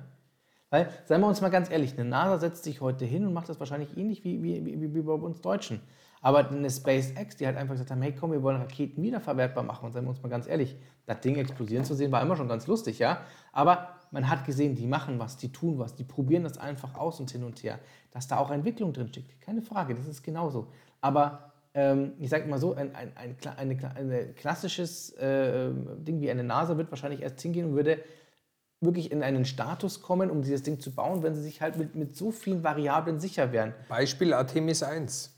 [0.71, 3.49] Weil, seien wir uns mal ganz ehrlich, eine NASA setzt sich heute hin und macht
[3.49, 5.81] das wahrscheinlich ähnlich wie, wie, wie, wie bei uns Deutschen.
[6.23, 9.87] Aber eine SpaceX, die halt einfach gesagt haben, hey komm, wir wollen Raketen wiederverwertbar machen.
[9.87, 12.49] Und seien wir uns mal ganz ehrlich, das Ding explodieren zu sehen, war immer schon
[12.49, 13.23] ganz lustig, ja.
[13.53, 17.21] Aber man hat gesehen, die machen was, die tun was, die probieren das einfach aus
[17.21, 17.79] und hin und her.
[18.11, 20.69] Dass da auch Entwicklung drin steckt, keine Frage, das ist genauso.
[21.01, 26.31] Aber ähm, ich sage mal so, ein, ein, ein, eine, ein klassisches äh, Ding wie
[26.31, 28.03] eine NASA wird wahrscheinlich erst hingehen und würde
[28.81, 31.95] wirklich in einen Status kommen, um dieses Ding zu bauen, wenn sie sich halt mit,
[31.95, 33.75] mit so vielen Variablen sicher wären.
[33.89, 35.33] Beispiel Artemis 1.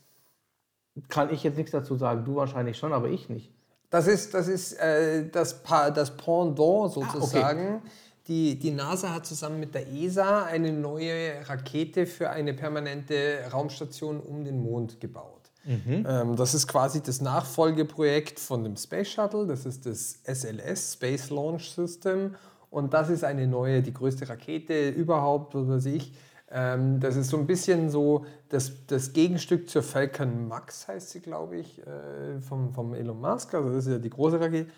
[1.08, 3.52] Kann ich jetzt nichts dazu sagen, du wahrscheinlich schon, aber ich nicht.
[3.90, 7.60] Das ist das, ist, äh, das, pa das Pendant sozusagen.
[7.60, 7.90] Ah, okay.
[8.28, 14.20] Die, die NASA hat zusammen mit der ESA eine neue Rakete für eine permanente Raumstation
[14.20, 15.50] um den Mond gebaut.
[15.64, 16.06] Mhm.
[16.08, 19.46] Ähm, das ist quasi das Nachfolgeprojekt von dem Space Shuttle.
[19.46, 22.34] Das ist das SLS, Space Launch System.
[22.70, 26.12] Und das ist eine neue, die größte Rakete überhaupt, was weiß ich.
[26.50, 31.20] Ähm, das ist so ein bisschen so das, das Gegenstück zur Falcon Max, heißt sie,
[31.20, 33.54] glaube ich, äh, vom, vom Elon Musk.
[33.54, 34.70] Also das ist ja die große Rakete.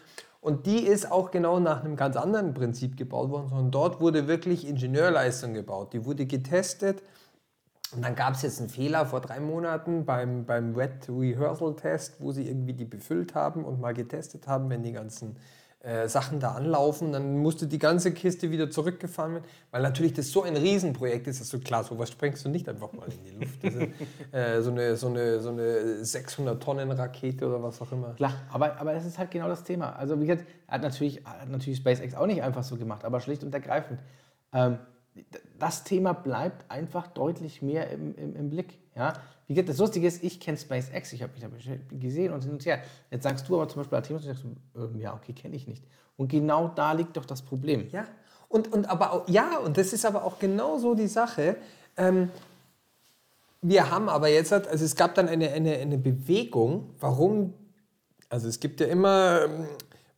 [0.45, 4.29] Und die ist auch genau nach einem ganz anderen Prinzip gebaut worden, sondern dort wurde
[4.29, 5.95] wirklich Ingenieurleistung gebaut.
[5.95, 7.03] Die wurde getestet.
[7.97, 12.21] Und dann gab es jetzt einen Fehler vor drei Monaten beim, beim Wet Rehearsal Test,
[12.21, 15.39] wo sie irgendwie die befüllt haben und mal getestet haben, wenn die ganzen
[15.85, 20.31] äh, Sachen da anlaufen, dann musste die ganze Kiste wieder zurückgefahren werden, weil natürlich das
[20.31, 23.45] so ein Riesenprojekt ist, dass du klar, sowas sprengst du nicht einfach mal in die
[23.45, 23.63] Luft.
[23.63, 23.77] Ist,
[24.33, 28.15] äh, so, eine, so, eine, so eine 600 Tonnen Rakete oder was auch immer.
[28.15, 29.95] Klar, aber, aber das ist halt genau das Thema.
[29.95, 33.45] Also wie gesagt, hat natürlich, hat natürlich SpaceX auch nicht einfach so gemacht, aber schlicht
[33.45, 34.01] und ergreifend.
[34.55, 34.79] Ähm,
[35.59, 38.79] das Thema bleibt einfach deutlich mehr im, im, im Blick.
[38.97, 39.13] Ja?
[39.47, 41.49] Wie gesagt, das Lustige ist, ich kenne SpaceX, ich habe mich da
[41.97, 42.83] gesehen und hin und her.
[43.11, 45.85] Jetzt sagst du aber zum Beispiel Artemis und sagst, ähm, ja, okay, kenne ich nicht.
[46.17, 47.89] Und genau da liegt doch das Problem.
[47.91, 48.07] Ja,
[48.49, 51.57] und, und aber auch, ja, und das ist aber auch genau so die Sache.
[51.97, 52.31] Ähm,
[53.61, 57.55] wir haben aber jetzt, also es gab dann eine, eine, eine Bewegung, warum,
[58.29, 59.67] also es gibt ja immer, ähm,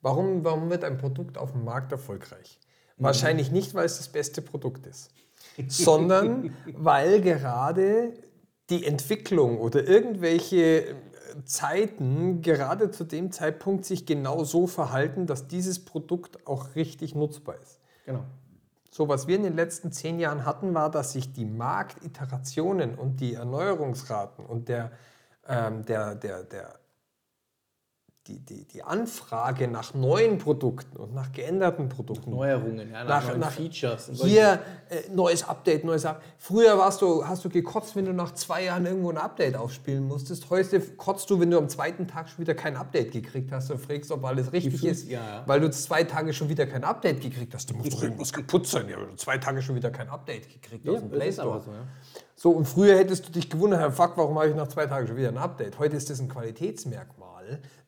[0.02, 2.58] warum, warum wird ein Produkt auf dem Markt erfolgreich?
[2.96, 3.04] Mhm.
[3.04, 5.10] Wahrscheinlich nicht, weil es das beste Produkt ist,
[5.68, 8.12] sondern weil gerade
[8.70, 10.94] die Entwicklung oder irgendwelche äh,
[11.44, 17.56] Zeiten gerade zu dem Zeitpunkt sich genau so verhalten, dass dieses Produkt auch richtig nutzbar
[17.62, 17.80] ist.
[18.04, 18.24] Genau.
[18.90, 23.20] So, was wir in den letzten zehn Jahren hatten, war, dass sich die Marktiterationen und
[23.20, 24.90] die Erneuerungsraten und der,
[25.46, 26.78] ähm, der, der, der,
[28.28, 32.30] die, die, die Anfrage nach neuen Produkten und nach geänderten Produkten.
[32.30, 34.08] Neuerungen, ja, nach, neuen Features.
[34.08, 36.24] und solche- Hier äh, neues Update, neues Update.
[36.38, 40.06] Früher warst du, hast du gekotzt, wenn du nach zwei Jahren irgendwo ein Update aufspielen
[40.06, 40.48] musstest.
[40.50, 43.78] Heute kotzt du, wenn du am zweiten Tag schon wieder kein Update gekriegt hast und
[43.78, 47.54] fragst, ob alles richtig ist, ja, weil du zwei Tage schon wieder kein Update gekriegt
[47.54, 47.70] hast.
[47.70, 48.88] Da muss doch irgendwas kaputt sein.
[48.88, 51.62] Ja, du zwei Tage schon wieder kein Update gekriegt Ja, aus dem Play Store.
[51.64, 51.78] so, ja.
[52.38, 55.06] So, und früher hättest du dich gewundert, Herr Fuck, warum habe ich nach zwei Tagen
[55.06, 55.78] schon wieder ein Update?
[55.78, 57.35] Heute ist das ein Qualitätsmerkmal,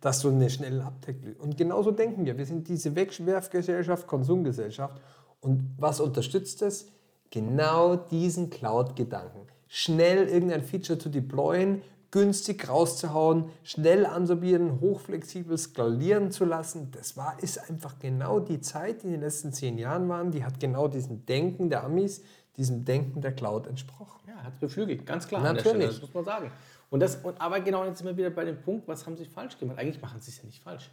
[0.00, 2.36] dass du eine schnelle Update Und genauso denken wir.
[2.38, 5.00] Wir sind diese Wegwerfgesellschaft, Konsumgesellschaft.
[5.40, 6.88] Und was unterstützt es?
[7.30, 9.46] Genau diesen Cloud-Gedanken.
[9.66, 16.90] Schnell irgendein Feature zu deployen, günstig rauszuhauen, schnell anzubieten, hochflexibel skalieren zu lassen.
[16.92, 20.30] Das war, ist einfach genau die Zeit, die in den letzten zehn Jahren waren.
[20.30, 22.22] Die hat genau diesem Denken der Amis,
[22.56, 24.20] diesem Denken der Cloud entsprochen.
[24.26, 25.42] Ja, hat es beflügelt, ganz klar.
[25.42, 25.68] Natürlich.
[25.68, 26.50] Stelle, das muss man sagen.
[26.90, 29.24] Und das, und, aber genau jetzt sind wir wieder bei dem Punkt, was haben sie
[29.26, 29.78] falsch gemacht?
[29.78, 30.90] Eigentlich machen sie es ja nicht falsch.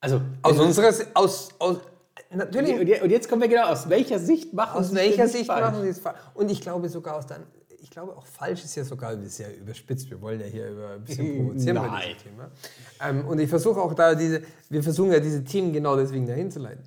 [0.00, 1.78] Also, Aus unserer Sicht, aus, aus,
[2.30, 5.00] natürlich, und, je- und jetzt kommen wir genau, aus welcher Sicht machen aus sie es
[5.00, 5.60] welcher nicht Sicht falsch?
[5.60, 6.18] machen sie es falsch?
[6.34, 7.44] Und ich glaube sogar aus dann,
[7.80, 11.04] ich glaube auch falsch ist ja sogar, ja überspitzt, wir wollen ja hier über ein
[11.04, 12.02] bisschen provozieren bei Nein.
[12.16, 12.50] diesem Thema.
[13.00, 16.50] Ähm, und ich versuche auch da diese, wir versuchen ja diese Themen genau deswegen dahin
[16.50, 16.82] zu leiten.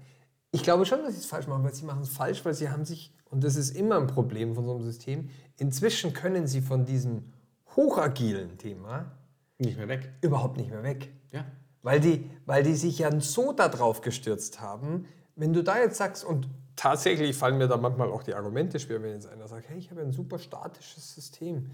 [0.52, 2.70] Ich glaube schon, dass sie es falsch machen, weil sie machen es falsch, weil sie
[2.70, 6.60] haben sich, und das ist immer ein Problem von so einem System, inzwischen können sie
[6.60, 7.32] von diesem
[7.76, 9.12] hochagilen Thema
[9.58, 10.12] Nicht mehr weg.
[10.22, 11.12] überhaupt nicht mehr weg.
[11.32, 11.46] Ja.
[11.82, 16.24] Weil die, weil die sich ja so darauf gestürzt haben, wenn du da jetzt sagst,
[16.24, 19.78] und tatsächlich fallen mir da manchmal auch die Argumente schwer, wenn jetzt einer sagt, hey,
[19.78, 21.70] ich habe ein super statisches System.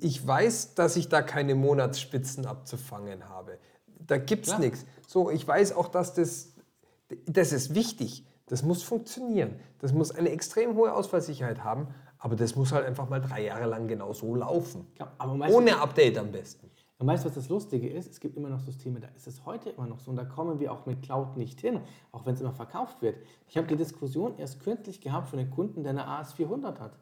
[0.00, 3.58] Ich weiß, dass ich da keine Monatsspitzen abzufangen habe.
[3.86, 4.84] Da gibt es nichts.
[5.06, 6.54] So, ich weiß auch, dass das,
[7.26, 8.26] das ist wichtig.
[8.46, 9.58] Das muss funktionieren.
[9.78, 11.88] Das muss eine extrem hohe Ausfallsicherheit haben,
[12.24, 14.86] aber das muss halt einfach mal drei Jahre lang genau so laufen.
[14.98, 16.70] Ja, du- Ohne Update am besten.
[16.96, 18.10] Und weißt du, was das Lustige ist?
[18.10, 20.58] Es gibt immer noch Systeme, da ist es heute immer noch so und da kommen
[20.58, 21.80] wir auch mit Cloud nicht hin,
[22.12, 23.16] auch wenn es immer verkauft wird.
[23.46, 26.98] Ich habe die Diskussion erst kürzlich gehabt von einem Kunden, der eine AS400 hat.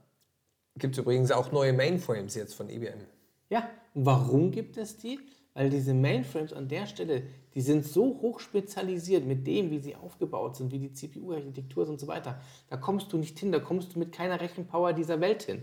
[0.79, 3.03] Gibt es übrigens auch neue Mainframes jetzt von IBM.
[3.49, 5.21] Ja, und warum gibt es die?
[5.55, 7.23] Weil diese Mainframes an der Stelle,
[7.55, 11.91] die sind so hoch spezialisiert mit dem, wie sie aufgebaut sind, wie die CPU-Architektur ist
[11.91, 12.41] und so weiter.
[12.69, 15.63] Da kommst du nicht hin, da kommst du mit keiner Rechenpower dieser Welt hin.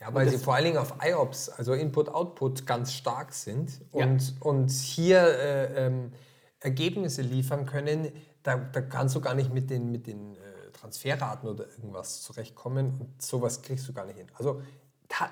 [0.00, 4.06] Ja, weil sie vor allen Dingen auf IOPS, also Input-Output, ganz stark sind Ja.
[4.06, 6.12] und, und hier äh, ähm,
[6.60, 8.12] Ergebnisse liefern können.
[8.44, 12.92] Da, da kannst du gar nicht mit den, mit den äh, Transferraten oder irgendwas zurechtkommen
[13.00, 14.28] und sowas kriegst du gar nicht hin.
[14.34, 14.62] Also,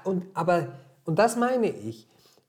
[0.04, 0.72] und, aber,
[1.04, 2.08] und das meine ich.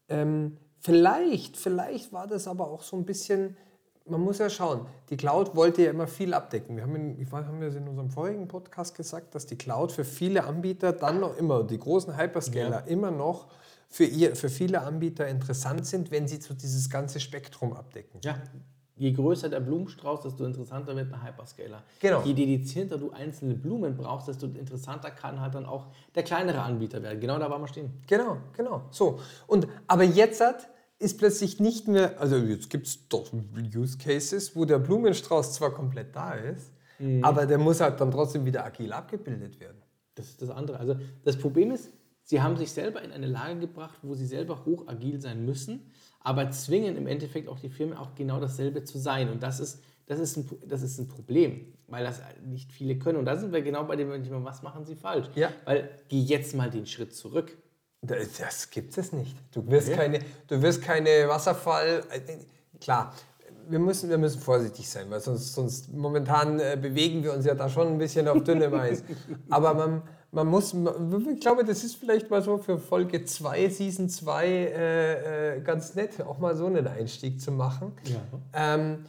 [0.09, 3.57] Ähm, vielleicht, vielleicht war das aber auch so ein bisschen,
[4.05, 6.75] man muss ja schauen, die Cloud wollte ja immer viel abdecken.
[6.75, 9.57] Wir haben, in, ich weiß, haben wir es in unserem vorigen Podcast gesagt, dass die
[9.57, 13.47] Cloud für viele Anbieter dann noch immer, die großen Hyperscaler, immer noch
[13.89, 18.19] für, ihr, für viele Anbieter interessant sind, wenn sie so dieses ganze Spektrum abdecken.
[18.23, 18.41] Ja,
[18.97, 21.83] je größer der Blumenstrauß, desto interessanter wird ein Hyperscaler.
[21.99, 22.21] Genau.
[22.23, 27.01] Je dedizierter du einzelne Blumen brauchst, desto interessanter kann halt dann auch der kleinere Anbieter
[27.03, 27.19] werden.
[27.19, 27.91] Genau da waren wir stehen.
[28.07, 28.83] Genau, genau.
[28.91, 29.19] So.
[29.45, 33.31] Und, aber jetzt hat, ist plötzlich nicht mehr, also jetzt gibt es doch
[33.75, 36.71] Use Cases, wo der Blumenstrauß zwar komplett da ist,
[37.21, 39.77] aber der muss halt dann trotzdem wieder agil abgebildet werden.
[40.15, 40.79] Das ist das andere.
[40.79, 41.91] Also das Problem ist,
[42.23, 45.91] sie haben sich selber in eine Lage gebracht, wo sie selber hoch agil sein müssen,
[46.27, 49.29] aber zwingen im Endeffekt auch die Firmen auch genau dasselbe zu sein.
[49.29, 53.17] Und das ist, das ist, ein, das ist ein Problem, weil das nicht viele können.
[53.17, 55.27] Und da sind wir genau bei dem Thema, was machen sie falsch?
[55.35, 55.53] Ja.
[55.63, 57.57] Weil geh jetzt mal den Schritt zurück.
[58.01, 59.37] Das, das gibt es nicht.
[59.53, 62.03] Du wirst, keine, du wirst keine Wasserfall.
[62.11, 62.19] äh,
[62.81, 63.13] Klar,
[63.69, 67.55] wir müssen, wir müssen vorsichtig sein, weil sonst, sonst momentan äh, bewegen wir uns ja
[67.55, 69.01] da schon ein bisschen auf dünnem Eis.
[69.49, 74.09] Aber man, man muss, ich glaube, das ist vielleicht mal so für Folge 2, Season
[74.09, 77.93] 2 äh, äh, ganz nett, auch mal so einen Einstieg zu machen.
[78.53, 79.05] Ähm,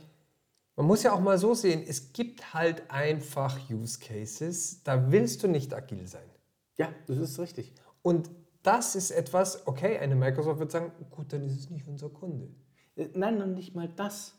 [0.77, 5.43] man muss ja auch mal so sehen, es gibt halt einfach Use Cases, da willst
[5.43, 6.29] du nicht agil sein.
[6.77, 7.73] Ja, das ist richtig.
[8.03, 8.31] Und
[8.63, 12.49] das ist etwas, okay, eine Microsoft wird sagen, gut, dann ist es nicht unser Kunde.
[12.97, 14.35] Äh, Nein, noch nicht mal das.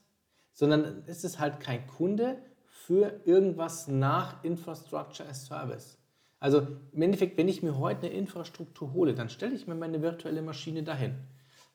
[0.54, 5.99] Sondern es ist halt kein Kunde für irgendwas nach Infrastructure as Service.
[6.40, 10.02] Also im Endeffekt, wenn ich mir heute eine Infrastruktur hole, dann stelle ich mir meine
[10.02, 11.16] virtuelle Maschine dahin.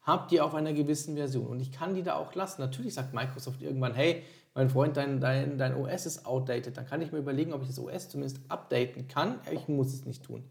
[0.02, 2.60] Hab die auf einer gewissen Version und ich kann die da auch lassen.
[2.60, 4.22] Natürlich sagt Microsoft irgendwann, hey,
[4.54, 6.76] mein Freund, dein, dein, dein OS ist outdated.
[6.76, 9.40] Dann kann ich mir überlegen, ob ich das OS zumindest updaten kann.
[9.50, 10.44] Ich muss es nicht tun.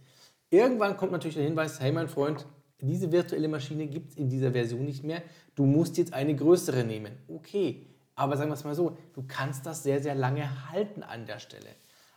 [0.50, 2.46] Irgendwann kommt natürlich der Hinweis, hey mein Freund,
[2.82, 5.22] diese virtuelle Maschine gibt es in dieser Version nicht mehr.
[5.56, 7.14] Du musst jetzt eine größere nehmen.
[7.28, 11.26] Okay, aber sagen wir es mal so, du kannst das sehr, sehr lange halten an
[11.26, 11.70] der Stelle.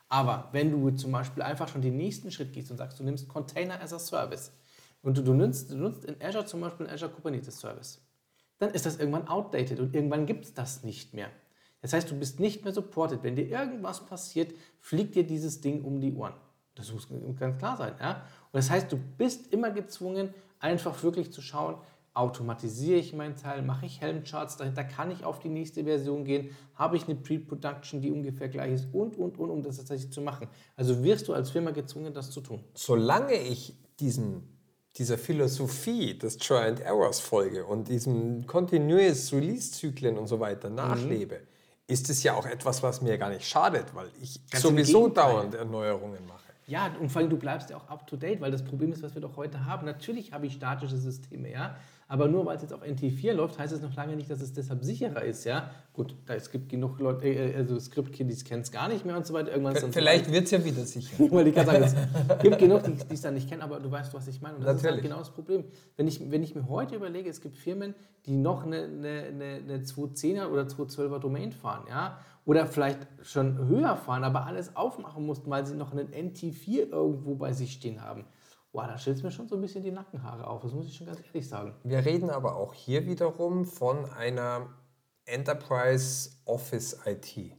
[0.09, 3.29] Aber wenn du zum Beispiel einfach schon den nächsten Schritt gehst und sagst, du nimmst
[3.29, 4.53] Container as a Service
[5.03, 8.01] und du, du, nutzt, du nutzt in Azure zum Beispiel einen Azure Kubernetes Service,
[8.59, 11.29] dann ist das irgendwann outdated und irgendwann gibt es das nicht mehr.
[11.83, 13.23] Das heißt, du bist nicht mehr supported.
[13.23, 16.35] Wenn dir irgendwas passiert, fliegt dir dieses Ding um die Ohren.
[16.75, 17.95] Das muss ganz klar sein.
[18.01, 18.23] Ja?
[18.53, 21.77] Und das heißt, du bist immer gezwungen, einfach wirklich zu schauen,
[22.16, 26.50] automatisiere ich meinen Teil, mache ich Helmcharts dahinter, kann ich auf die nächste Version gehen,
[26.74, 30.22] habe ich eine Pre-Production, die ungefähr gleich ist und, und, und, um das tatsächlich zu
[30.22, 30.48] machen.
[30.76, 32.64] Also wirst du als Firma gezwungen, das zu tun.
[32.74, 34.48] Solange ich diesen,
[34.96, 41.35] dieser Philosophie des Try and Errors folge und diesen Continuous Release-Zyklen und so weiter nachlebe,
[41.35, 41.46] mhm.
[41.87, 45.55] ist es ja auch etwas, was mir gar nicht schadet, weil ich Ganz sowieso dauernd
[45.55, 46.46] Erneuerungen mache.
[46.66, 49.02] Ja, und vor allem du bleibst ja auch up to date, weil das Problem ist,
[49.02, 49.87] was wir doch heute haben.
[49.87, 51.76] Natürlich habe ich statische Systeme, ja.
[52.09, 54.53] Aber nur weil es jetzt auf NT4 läuft, heißt es noch lange nicht, dass es
[54.53, 55.45] deshalb sicherer ist.
[55.45, 55.71] Ja?
[55.92, 59.16] Gut, da, es gibt genug Leute, äh, äh also Script-Kiddies kennen es gar nicht mehr
[59.16, 59.51] und so weiter.
[59.51, 61.16] Irgendwann Vielleicht wird es ja wieder sicher.
[61.33, 64.29] weil ich sagen, es gibt genug, die es dann nicht kennen, aber du weißt, was
[64.29, 64.57] ich meine.
[64.57, 64.85] Und das Natürlich.
[64.85, 65.64] ist halt genau das Problem.
[65.97, 67.95] Wenn ich, wenn ich mir heute überlege, es gibt Firmen,
[68.27, 73.59] die noch eine, eine, eine, eine 210er oder 212er Domain fahren, ja, oder vielleicht schon
[73.66, 78.03] höher fahren, aber alles aufmachen mussten, weil sie noch einen NT4 irgendwo bei sich stehen
[78.03, 78.25] haben.
[78.77, 80.95] Boah, da stellt es mir schon so ein bisschen die Nackenhaare auf, das muss ich
[80.95, 81.73] schon ganz ehrlich sagen.
[81.83, 84.69] Wir reden aber auch hier wiederum von einer
[85.25, 87.57] Enterprise Office IT.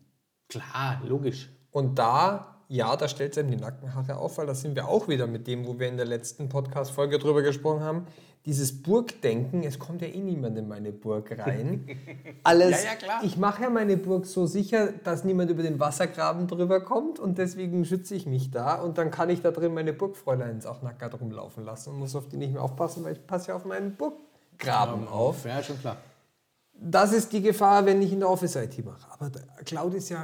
[0.48, 1.50] Klar, logisch.
[1.72, 5.08] Und da, ja, da stellt es einem die Nackenhaare auf, weil da sind wir auch
[5.08, 8.06] wieder mit dem, wo wir in der letzten Podcast-Folge drüber gesprochen haben
[8.48, 11.86] dieses Burgdenken, es kommt ja eh niemand in meine Burg rein.
[12.44, 13.22] Alles, ja, ja, klar.
[13.22, 17.38] Ich mache ja meine Burg so sicher, dass niemand über den Wassergraben drüber kommt und
[17.38, 21.20] deswegen schütze ich mich da und dann kann ich da drin meine Burgfräuleins auch nackert
[21.20, 23.98] rumlaufen lassen und muss auf die nicht mehr aufpassen, weil ich passe ja auf meinen
[23.98, 25.44] Burggraben ja, auf.
[25.44, 25.98] Ja, schon klar.
[26.80, 29.12] Das ist die Gefahr, wenn ich in der Office-IT mache.
[29.12, 29.30] Aber
[29.66, 30.24] Cloud ist ja,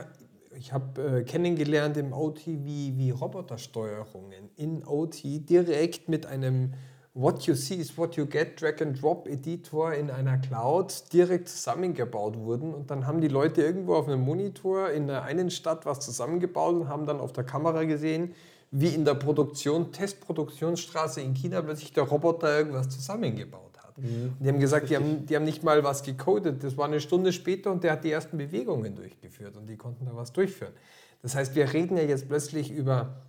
[0.58, 6.74] ich habe äh, kennengelernt im OT wie, wie Robotersteuerungen in OT direkt mit einem
[7.15, 11.47] What you see is what you get, Drag and Drop Editor in einer Cloud direkt
[11.47, 12.73] zusammengebaut wurden.
[12.73, 16.73] Und dann haben die Leute irgendwo auf einem Monitor in der einen Stadt was zusammengebaut
[16.73, 18.34] und haben dann auf der Kamera gesehen,
[18.71, 23.95] wie in der Produktion, Testproduktionsstraße in China plötzlich der Roboter irgendwas zusammengebaut hat.
[23.99, 24.34] Mhm.
[24.39, 26.63] Die haben gesagt, die haben, die haben nicht mal was gecodet.
[26.63, 30.08] Das war eine Stunde später und der hat die ersten Bewegungen durchgeführt und die konnten
[30.08, 30.73] da was durchführen.
[31.21, 33.21] Das heißt, wir reden ja jetzt plötzlich über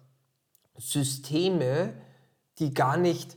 [0.78, 1.92] Systeme,
[2.58, 3.36] die gar nicht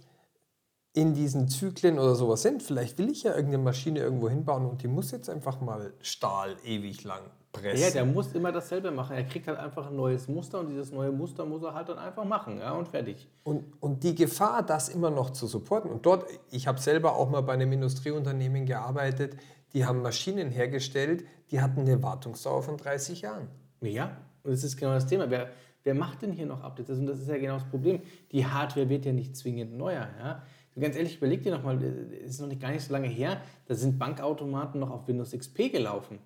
[0.97, 2.63] in diesen Zyklen oder sowas sind.
[2.63, 6.55] Vielleicht will ich ja irgendeine Maschine irgendwo hinbauen und die muss jetzt einfach mal Stahl
[6.65, 7.83] ewig lang pressen.
[7.83, 9.15] Ja, der muss immer dasselbe machen.
[9.15, 11.99] Er kriegt halt einfach ein neues Muster und dieses neue Muster muss er halt dann
[11.99, 13.27] einfach machen ja, und fertig.
[13.43, 17.29] Und, und die Gefahr, das immer noch zu supporten, und dort, ich habe selber auch
[17.29, 19.37] mal bei einem Industrieunternehmen gearbeitet,
[19.73, 23.49] die haben Maschinen hergestellt, die hatten eine Wartungsdauer von 30 Jahren.
[23.81, 25.29] Ja, und das ist genau das Thema.
[25.29, 25.51] Wer,
[25.83, 26.97] wer macht denn hier noch Updates?
[26.97, 28.01] Und das ist ja genau das Problem.
[28.31, 30.07] Die Hardware wird ja nicht zwingend neuer.
[30.19, 30.41] Ja?
[30.79, 33.75] Ganz ehrlich, überleg dir nochmal, es ist noch nicht gar nicht so lange her, da
[33.75, 36.19] sind Bankautomaten noch auf Windows XP gelaufen.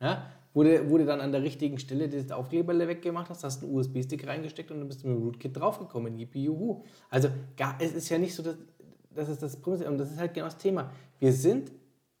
[0.00, 0.26] Ja?
[0.52, 4.70] Wurde, wurde dann an der richtigen Stelle das Aufkleberle weggemacht hast, hast einen USB-Stick reingesteckt
[4.70, 6.16] und dann bist du mit dem Rootkit draufgekommen.
[6.16, 6.48] Yippie.
[7.10, 8.56] Also gar, es ist ja nicht so, dass,
[9.10, 9.88] das ist das Problem.
[9.88, 10.92] Und das ist halt genau das Thema.
[11.18, 11.72] Wir sind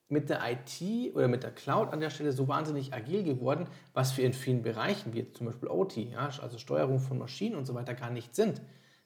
[0.08, 4.16] mit der IT oder mit der Cloud an der Stelle so wahnsinnig agil geworden, was
[4.16, 7.74] wir in vielen Bereichen, wie zum Beispiel OT, ja, also Steuerung von Maschinen und so
[7.74, 8.60] weiter, gar nicht sind.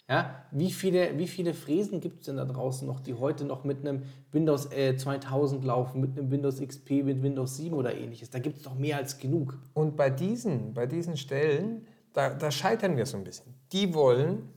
[0.08, 3.64] Ja, wie, viele, wie viele Fräsen gibt es denn da draußen noch, die heute noch
[3.64, 8.30] mit einem Windows äh, 2000 laufen, mit einem Windows XP, mit Windows 7 oder ähnliches?
[8.30, 9.58] Da gibt es doch mehr als genug.
[9.74, 13.54] Und bei diesen, bei diesen Stellen, da, da scheitern wir so ein bisschen.
[13.72, 14.48] Die wollen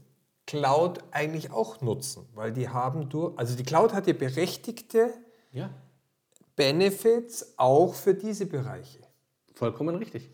[0.48, 5.14] Cloud eigentlich auch nutzen, weil die haben durch, also die Cloud hat ja berechtigte
[5.52, 5.70] ja.
[6.56, 9.00] Benefits auch für diese Bereiche.
[9.54, 10.32] Vollkommen richtig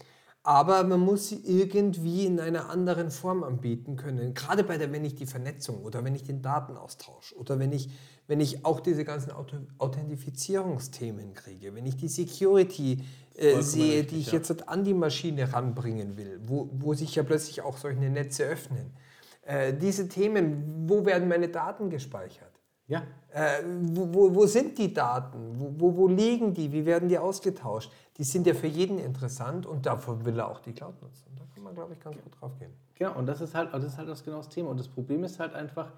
[0.47, 4.33] aber man muss sie irgendwie in einer anderen Form anbieten können.
[4.33, 7.89] Gerade bei der, wenn ich die Vernetzung oder wenn ich den Datenaustausch oder wenn ich,
[8.27, 9.33] wenn ich auch diese ganzen
[9.77, 13.03] Authentifizierungsthemen kriege, wenn ich die Security
[13.35, 14.33] äh, sehe, richtig, die ich ja.
[14.35, 18.93] jetzt an die Maschine ranbringen will, wo, wo sich ja plötzlich auch solche Netze öffnen.
[19.41, 22.46] Äh, diese Themen, wo werden meine Daten gespeichert?
[22.87, 23.03] Ja.
[23.33, 25.37] Äh, wo, wo, wo, sind die Daten?
[25.77, 26.71] Wo, wo, liegen die?
[26.71, 27.91] Wie werden die ausgetauscht?
[28.17, 31.35] Die sind ja für jeden interessant und davon will er auch die Cloud nutzen.
[31.37, 32.71] Da kann man, glaube ich, ganz gut drauf gehen.
[32.95, 34.69] Genau, und das ist halt das, ist halt das genau das Thema.
[34.69, 35.91] Und das Problem ist halt einfach,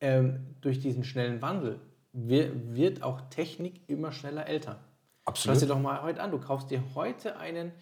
[0.00, 1.80] ähm, durch diesen schnellen Wandel
[2.12, 4.80] wird auch Technik immer schneller älter.
[5.26, 5.56] Absolut.
[5.56, 6.30] Schau dir doch mal heute an.
[6.30, 7.72] Du kaufst dir heute einen,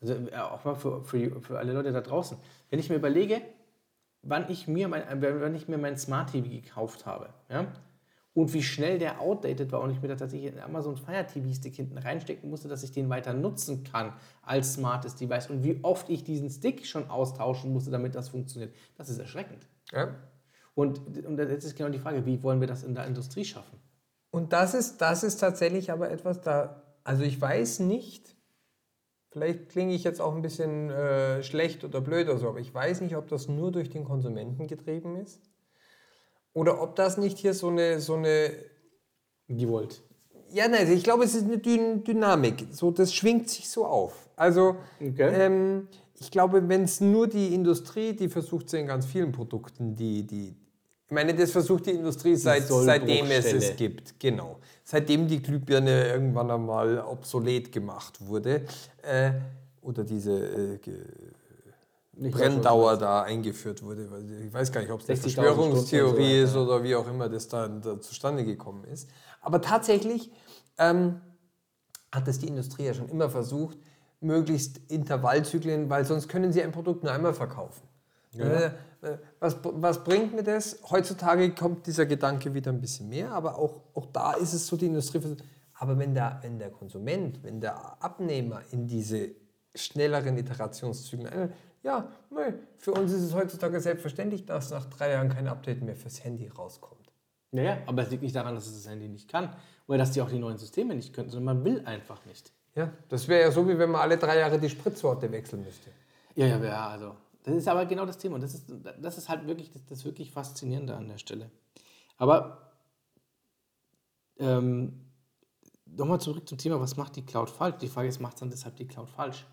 [0.00, 2.38] also äh, auch mal für, für, für alle Leute da draußen.
[2.70, 3.42] Wenn ich mir überlege,
[4.24, 7.30] wann ich mir mein, wann ich mir mein Smart TV gekauft habe.
[7.48, 7.66] Ja?
[8.34, 11.52] Und wie schnell der outdated war und ich mir da tatsächlich einen Amazon Fire TV
[11.54, 14.12] Stick hinten reinstecken musste, dass ich den weiter nutzen kann
[14.42, 15.50] als smartes Device.
[15.50, 18.74] Und wie oft ich diesen Stick schon austauschen musste, damit das funktioniert.
[18.96, 19.68] Das ist erschreckend.
[19.92, 20.08] Ja.
[20.74, 23.78] Und, und jetzt ist genau die Frage, wie wollen wir das in der Industrie schaffen?
[24.32, 28.33] Und das ist, das ist tatsächlich aber etwas, da, also ich weiß nicht,
[29.34, 32.72] vielleicht klinge ich jetzt auch ein bisschen äh, schlecht oder blöd oder so, aber ich
[32.72, 35.40] weiß nicht, ob das nur durch den Konsumenten getrieben ist
[36.54, 38.50] oder ob das nicht hier so eine, so eine
[39.48, 40.02] Gewollt.
[40.52, 42.68] ja, nein, ich glaube, es ist eine Dyn Dynamik.
[42.70, 44.30] So, das schwingt sich so auf.
[44.36, 45.30] Also, Okay.
[45.34, 45.88] ähm,
[46.20, 50.22] ich glaube, wenn es nur die Industrie, die versucht sie in ganz vielen Produkten, die,
[50.26, 50.54] die,
[51.06, 54.18] ich meine, das versucht die Industrie seit, seitdem es es gibt.
[54.20, 54.60] Genau.
[54.84, 58.64] Seitdem die Glühbirne irgendwann einmal obsolet gemacht wurde.
[59.02, 59.32] Äh,
[59.80, 60.78] oder diese äh,
[62.16, 64.08] Brenndauer da eingeführt wurde.
[64.46, 67.28] Ich weiß gar nicht, ob es eine 60.000 Verschwörungstheorie so ist oder wie auch immer
[67.28, 69.08] das da, da zustande gekommen ist.
[69.40, 70.30] Aber tatsächlich
[70.78, 71.20] ähm,
[72.12, 73.78] hat es die Industrie ja schon immer versucht,
[74.20, 77.82] möglichst Intervallzyklen, weil sonst können sie ein Produkt nur einmal verkaufen.
[78.38, 78.66] Äh,
[79.02, 80.78] äh, Was, was bringt mir das?
[80.90, 84.76] Heutzutage kommt dieser Gedanke wieder ein bisschen mehr, aber auch, auch da ist es so,
[84.76, 85.20] die Industrie.
[85.74, 89.30] Aber wenn der, wenn der Konsument, wenn der Abnehmer in diese
[89.74, 95.28] schnelleren Iterationszyklen, ein- ja, mei, für uns ist es heutzutage selbstverständlich, dass nach drei Jahren
[95.28, 97.12] kein Update mehr fürs Handy rauskommt.
[97.50, 99.50] Naja, aber es liegt nicht daran, dass es das Handy nicht kann
[99.86, 102.52] oder dass die auch die neuen Systeme nicht können, sondern man will einfach nicht.
[102.74, 105.90] Ja, das wäre ja so, wie wenn man alle drei Jahre die Spritzsorte wechseln müsste.
[106.34, 107.14] Ja, ja, ja, also.
[107.44, 108.36] Das ist aber genau das Thema.
[108.36, 111.50] Und das ist, das ist halt wirklich das, das wirklich Faszinierende an der Stelle.
[112.16, 112.72] Aber
[114.38, 115.04] ähm,
[115.86, 117.76] nochmal zurück zum Thema, was macht die Cloud falsch?
[117.80, 119.46] Die Frage ist, macht dann deshalb die Cloud falsch?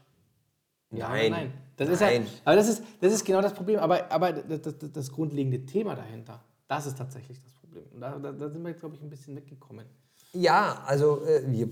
[0.91, 1.31] Ja oder Nein.
[1.31, 1.53] nein.
[1.75, 2.23] Das ist Nein.
[2.23, 3.79] ja, aber das ist, das ist genau das Problem.
[3.79, 7.85] Aber, aber das, das, das grundlegende Thema dahinter, das ist tatsächlich das Problem.
[7.93, 9.85] Und da, da, da sind wir, glaube ich, ein bisschen weggekommen.
[10.33, 11.69] Ja, also äh, wir,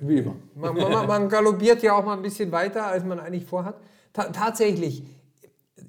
[0.00, 0.36] Wie immer.
[0.54, 3.76] Man, man, man galoppiert ja auch mal ein bisschen weiter, als man eigentlich vorhat.
[4.16, 5.02] Ta tatsächlich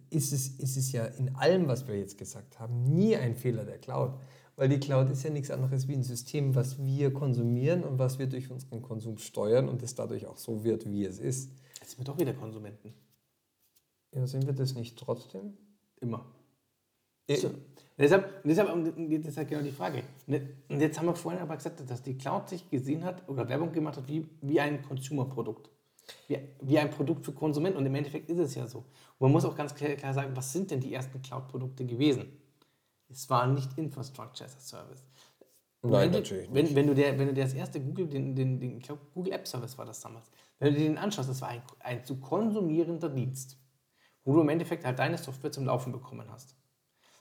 [0.09, 3.63] ist es, ist es ja in allem, was wir jetzt gesagt haben, nie ein Fehler
[3.63, 4.19] der Cloud.
[4.57, 8.19] Weil die Cloud ist ja nichts anderes wie ein System, was wir konsumieren und was
[8.19, 11.51] wir durch unseren Konsum steuern und es dadurch auch so wird, wie es ist.
[11.80, 12.93] Jetzt sind wir doch wieder Konsumenten.
[14.13, 15.55] Ja, sind wir das nicht trotzdem?
[16.01, 16.25] Immer.
[17.28, 17.51] Äh, So.
[17.97, 20.03] Deshalb, und deshalb, halt genau die Frage.
[20.25, 23.47] Ne, Und jetzt haben wir vorhin aber gesagt, dass die Cloud sich gesehen hat oder
[23.47, 25.69] Werbung gemacht hat wie, wie ein Consumer-Produkt.
[26.28, 27.78] Wie, wie ein Produkt für Konsumenten.
[27.78, 28.80] Und im Endeffekt ist es ja so.
[28.80, 32.28] Und man muss auch ganz klar, klar sagen, was sind denn die ersten Cloud-Produkte gewesen?
[33.10, 35.05] Es war nicht Infrastructure as a Service.
[35.84, 38.36] Nein, wenn du, natürlich Wenn, wenn, du der, wenn du dir das erste Google, den,
[38.36, 38.82] den, den
[39.14, 40.30] Google App Service war das damals,
[40.60, 43.58] wenn du dir den anschaust, das war ein, ein zu konsumierender Dienst,
[44.24, 46.55] wo du im Endeffekt halt deine Software zum Laufen bekommen hast.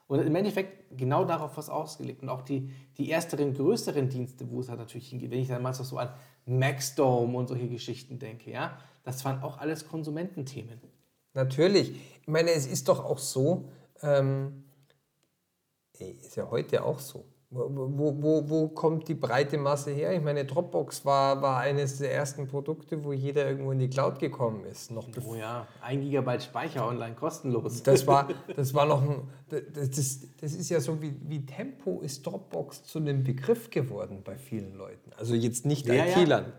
[0.09, 2.23] Und im Endeffekt genau darauf was ausgelegt.
[2.23, 5.81] Und auch die, die ersteren, größeren Dienste, wo es halt natürlich hingeht, wenn ich damals
[5.81, 6.15] auch so an
[6.47, 10.81] Maxdome und solche Geschichten denke, ja, das waren auch alles Konsumententhemen.
[11.35, 11.95] Natürlich.
[12.23, 13.69] Ich meine, es ist doch auch so,
[14.03, 14.65] ähm,
[15.99, 17.25] ist ja heute auch so.
[17.49, 20.13] Wo, wo, wo, kommt die breite Masse her?
[20.13, 24.19] Ich meine, Dropbox war, war eines der ersten Produkte, wo jeder irgendwo in die Cloud
[24.19, 24.91] gekommen ist.
[24.91, 27.85] Noch Oh ja, ein Gigabyte Speicher online kostenlos.
[27.85, 32.01] das war, das war noch ein, das, das, das ist ja so wie, wie Tempo
[32.01, 35.13] ist Dropbox zu einem Begriff geworden bei vielen Leuten.
[35.17, 36.19] Also jetzt nicht Ja, ja.
[36.19, 36.53] IT-Lern.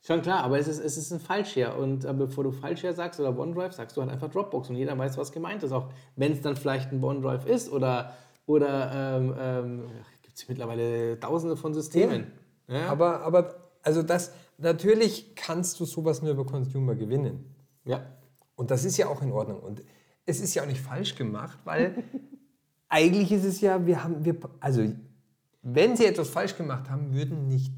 [0.00, 1.76] Schon klar, aber es ist, es ist ein Fallshare.
[1.76, 4.98] Und äh, bevor du Fallshare sagst oder OneDrive, sagst du halt einfach Dropbox und jeder
[4.98, 5.70] weiß, was gemeint ist.
[5.70, 8.12] Auch wenn es dann vielleicht ein OneDrive ist oder,
[8.48, 9.82] oder ähm, ähm,
[10.22, 12.32] gibt es mittlerweile tausende von Systemen.
[12.66, 12.88] Ja.
[12.88, 17.54] Aber, aber also das, natürlich kannst du sowas nur über Consumer gewinnen.
[17.84, 18.04] ja.
[18.56, 19.60] Und das ist ja auch in Ordnung.
[19.60, 19.84] Und
[20.26, 22.02] es ist ja auch nicht falsch gemacht, weil
[22.88, 24.82] eigentlich ist es ja, wir haben, wir, also
[25.62, 27.72] wenn sie etwas falsch gemacht haben, würden nicht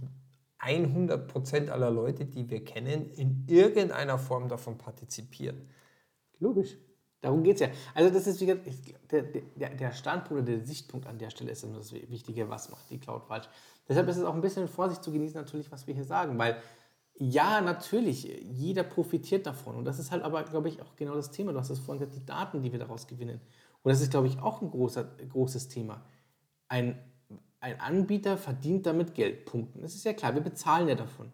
[0.58, 5.68] 100% aller Leute, die wir kennen, in irgendeiner Form davon partizipieren.
[6.38, 6.78] Logisch.
[7.20, 7.68] Darum geht es ja.
[7.94, 8.66] Also das ist wie gesagt,
[9.10, 12.70] der, der, der Standpunkt oder der Sichtpunkt an der Stelle ist immer das Wichtige, was
[12.70, 13.48] macht die Cloud falsch.
[13.88, 16.56] Deshalb ist es auch ein bisschen Vorsicht zu genießen, natürlich, was wir hier sagen, weil
[17.22, 19.76] ja, natürlich, jeder profitiert davon.
[19.76, 21.52] Und das ist halt aber, glaube ich, auch genau das Thema.
[21.52, 23.40] Du hast es vorhin gesagt, die Daten, die wir daraus gewinnen.
[23.82, 26.02] Und das ist, glaube ich, auch ein großer, großes Thema.
[26.68, 26.98] Ein,
[27.60, 29.82] ein Anbieter verdient damit Geld, Punkten.
[29.82, 31.30] Das ist ja klar, wir bezahlen ja davon.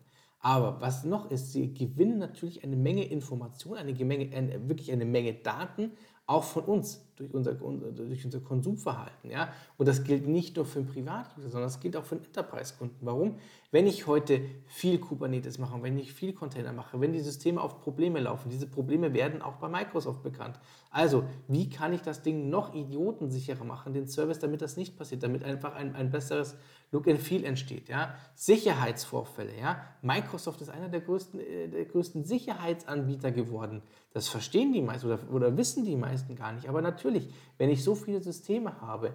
[0.46, 5.04] Aber was noch ist, sie gewinnen natürlich eine Menge Informationen, eine Menge, eine, wirklich eine
[5.04, 5.90] Menge Daten,
[6.28, 9.28] auch von uns, durch unser, durch unser Konsumverhalten.
[9.30, 9.52] Ja?
[9.76, 12.98] Und das gilt nicht nur für den Privatuser, sondern das gilt auch für den Enterprise-Kunden.
[13.00, 13.38] Warum?
[13.72, 17.80] Wenn ich heute viel Kubernetes mache, wenn ich viel Container mache, wenn die Systeme auf
[17.80, 20.60] Probleme laufen, diese Probleme werden auch bei Microsoft bekannt.
[20.92, 25.24] Also, wie kann ich das Ding noch idiotensicherer machen, den Service, damit das nicht passiert,
[25.24, 26.56] damit einfach ein, ein besseres
[26.96, 27.88] Look and Feel entsteht.
[27.88, 28.14] Ja?
[28.34, 29.52] Sicherheitsvorfälle.
[29.60, 29.82] Ja?
[30.02, 33.82] Microsoft ist einer der größten, äh, der größten Sicherheitsanbieter geworden.
[34.14, 36.68] Das verstehen die meisten oder, oder wissen die meisten gar nicht.
[36.70, 37.28] Aber natürlich,
[37.58, 39.12] wenn ich so viele Systeme habe,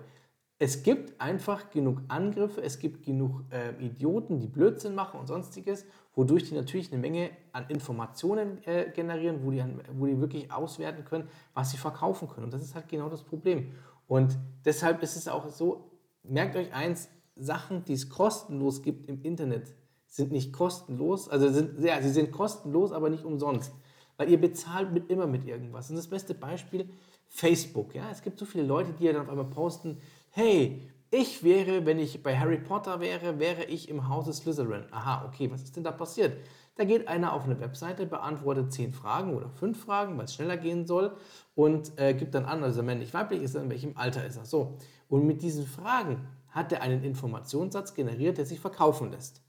[0.64, 5.88] Es gibt einfach genug Angriffe, es gibt genug äh, Idioten, die Blödsinn machen und sonstiges,
[6.14, 9.64] wodurch die natürlich eine Menge an Informationen äh, generieren, wo die,
[9.94, 12.44] wo die wirklich auswerten können, was sie verkaufen können.
[12.44, 13.72] Und das ist halt genau das Problem.
[14.08, 15.90] Und deshalb ist es auch so,
[16.22, 17.10] merkt euch eins,
[17.42, 19.74] Sachen, die es kostenlos gibt im Internet,
[20.08, 23.72] sind nicht kostenlos, also sind, ja, sie sind kostenlos, aber nicht umsonst.
[24.18, 25.90] Weil ihr bezahlt mit, immer mit irgendwas.
[25.90, 26.90] Und das beste Beispiel,
[27.28, 27.96] Facebook.
[27.96, 28.10] Ja?
[28.12, 29.98] Es gibt so viele Leute, die ja dann auf einmal posten,
[30.32, 34.84] hey, ich wäre, wenn ich bei Harry Potter wäre, wäre ich im Hause Slytherin.
[34.92, 36.38] Aha, okay, was ist denn da passiert?
[36.76, 40.58] Da geht einer auf eine Webseite, beantwortet zehn Fragen oder fünf Fragen, weil es schneller
[40.58, 41.16] gehen soll
[41.56, 44.46] und äh, gibt dann an, also männlich, weiblich ist er, in welchem Alter ist er.
[44.46, 44.78] So.
[45.10, 49.42] Und mit diesen Fragen hat er einen Informationssatz generiert, der sich verkaufen lässt.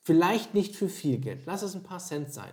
[0.00, 2.52] Vielleicht nicht für viel Geld, lass es ein paar Cent sein.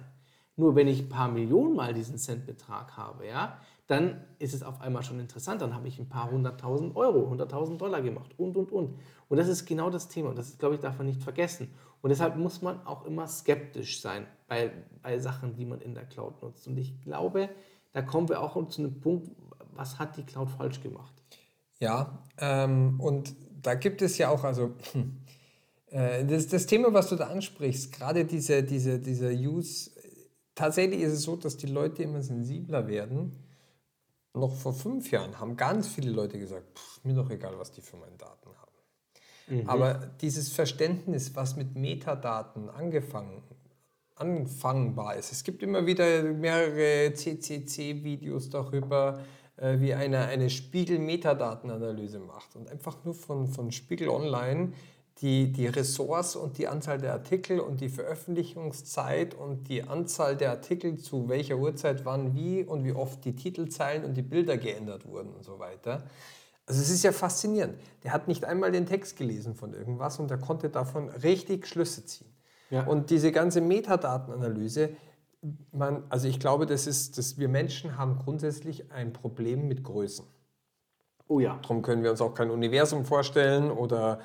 [0.56, 4.80] Nur wenn ich ein paar Millionen mal diesen Centbetrag habe, ja, dann ist es auf
[4.80, 5.62] einmal schon interessant.
[5.62, 9.00] Dann habe ich ein paar hunderttausend Euro, hunderttausend Dollar gemacht und, und, und.
[9.28, 10.30] Und das ist genau das Thema.
[10.30, 11.74] Und das, glaube ich, darf man nicht vergessen.
[12.02, 14.72] Und deshalb muss man auch immer skeptisch sein bei,
[15.02, 16.68] bei Sachen, die man in der Cloud nutzt.
[16.68, 17.50] Und ich glaube,
[17.92, 19.30] da kommen wir auch zu einem Punkt,
[19.74, 21.14] was hat die Cloud falsch gemacht?
[21.80, 24.74] Ja, ähm, und da gibt es ja auch, also
[25.92, 29.92] äh, das, das Thema, was du da ansprichst, gerade diese, diese, dieser Use,
[30.56, 33.36] tatsächlich ist es so, dass die Leute immer sensibler werden.
[34.34, 37.82] Noch vor fünf Jahren haben ganz viele Leute gesagt, pff, mir doch egal, was die
[37.82, 39.62] für meine Daten haben.
[39.62, 39.70] Mhm.
[39.70, 43.44] Aber dieses Verständnis, was mit Metadaten angefangen,
[44.16, 49.20] anfangbar ist, es gibt immer wieder mehrere CCC-Videos darüber,
[49.62, 54.74] wie einer eine Spiegel-Metadatenanalyse macht und einfach nur von, von Spiegel Online
[55.22, 60.50] die, die Ressorts und die Anzahl der Artikel und die Veröffentlichungszeit und die Anzahl der
[60.50, 65.06] Artikel zu welcher Uhrzeit wann wie und wie oft die Titelzeilen und die Bilder geändert
[65.06, 66.04] wurden und so weiter.
[66.66, 67.76] Also es ist ja faszinierend.
[68.04, 72.06] Der hat nicht einmal den Text gelesen von irgendwas und der konnte davon richtig Schlüsse
[72.06, 72.34] ziehen.
[72.72, 72.86] Ja.
[72.86, 74.92] Und diese ganze Metadatenanalyse,
[75.72, 80.26] man, also ich glaube, das ist, dass wir Menschen haben grundsätzlich ein Problem mit Größen.
[81.28, 81.58] Oh ja.
[81.62, 84.20] Darum können wir uns auch kein Universum vorstellen oder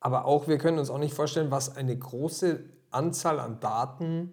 [0.00, 4.32] aber auch wir können uns auch nicht vorstellen, was eine große Anzahl an Daten,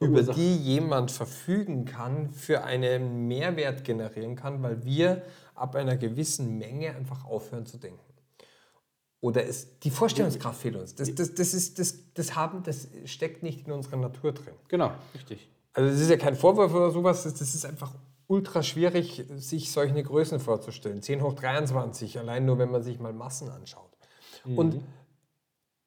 [0.00, 5.22] über die jemand verfügen kann, für einen Mehrwert generieren kann, weil wir
[5.54, 8.09] ab einer gewissen Menge einfach aufhören zu denken.
[9.20, 10.94] Oder es, die Vorstellungskraft fehlt uns.
[10.94, 14.54] Das, das, das, ist, das, das, haben, das steckt nicht in unserer Natur drin.
[14.68, 15.50] Genau, richtig.
[15.74, 17.94] Also das ist ja kein Vorwurf oder sowas, das, das ist einfach
[18.26, 21.02] ultra schwierig, sich solche Größen vorzustellen.
[21.02, 23.90] 10 hoch 23, allein nur, wenn man sich mal Massen anschaut.
[24.44, 24.58] Mhm.
[24.58, 24.82] Und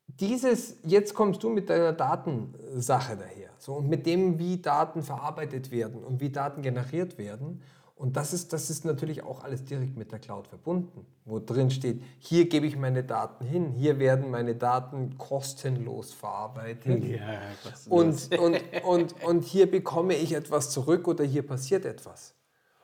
[0.08, 3.50] dieses, jetzt kommst du mit deiner Datensache daher.
[3.58, 7.62] So, und mit dem, wie Daten verarbeitet werden und wie Daten generiert werden.
[8.04, 11.72] Und das ist, das ist natürlich auch alles direkt mit der Cloud verbunden, wo drin
[11.72, 17.02] steht, hier gebe ich meine Daten hin, hier werden meine Daten kostenlos verarbeitet.
[17.02, 18.28] Ja, kostenlos.
[18.28, 22.36] Und, und, und, und hier bekomme ich etwas zurück oder hier passiert etwas.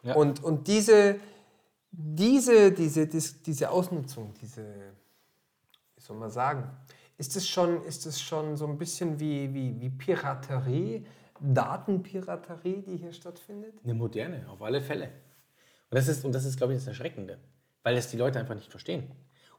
[0.03, 0.15] Ja.
[0.15, 1.17] Und, und diese,
[1.91, 4.63] diese, diese, diese Ausnutzung, diese,
[5.97, 6.63] wie soll man sagen,
[7.17, 11.05] ist es schon, ist es schon so ein bisschen wie, wie, wie Piraterie,
[11.41, 13.73] Datenpiraterie, die hier stattfindet?
[13.83, 15.05] Eine moderne, auf alle Fälle.
[15.05, 17.39] Und das ist, und das ist glaube ich, das Erschreckende,
[17.83, 19.11] weil es die Leute einfach nicht verstehen.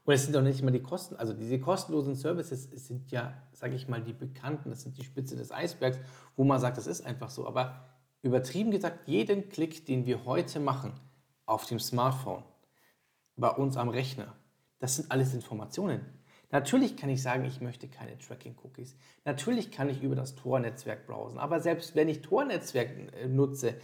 [0.04, 3.74] Und es sind doch nicht immer die Kosten, also diese kostenlosen Services sind ja, sage
[3.74, 5.98] ich mal, die bekannten, das sind die Spitze des Eisbergs,
[6.36, 7.46] wo man sagt, das ist einfach so.
[7.46, 7.84] Aber
[8.22, 10.92] übertrieben gesagt, jeden Klick, den wir heute machen
[11.46, 12.44] auf dem Smartphone,
[13.36, 14.34] bei uns am Rechner,
[14.78, 16.00] das sind alles Informationen.
[16.52, 18.96] Natürlich kann ich sagen, ich möchte keine Tracking-Cookies.
[19.24, 21.38] Natürlich kann ich über das Tor-Netzwerk browsen.
[21.38, 22.90] Aber selbst wenn ich Tor-Netzwerk
[23.22, 23.74] äh, nutze,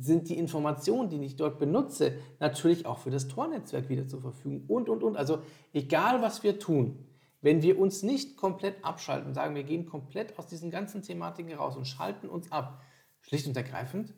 [0.00, 4.64] sind die Informationen, die ich dort benutze, natürlich auch für das Tor-Netzwerk wieder zur Verfügung
[4.68, 5.16] und, und, und.
[5.16, 7.06] Also egal, was wir tun,
[7.42, 11.52] wenn wir uns nicht komplett abschalten und sagen, wir gehen komplett aus diesen ganzen Thematiken
[11.52, 12.82] raus und schalten uns ab,
[13.20, 14.14] schlicht und ergreifend,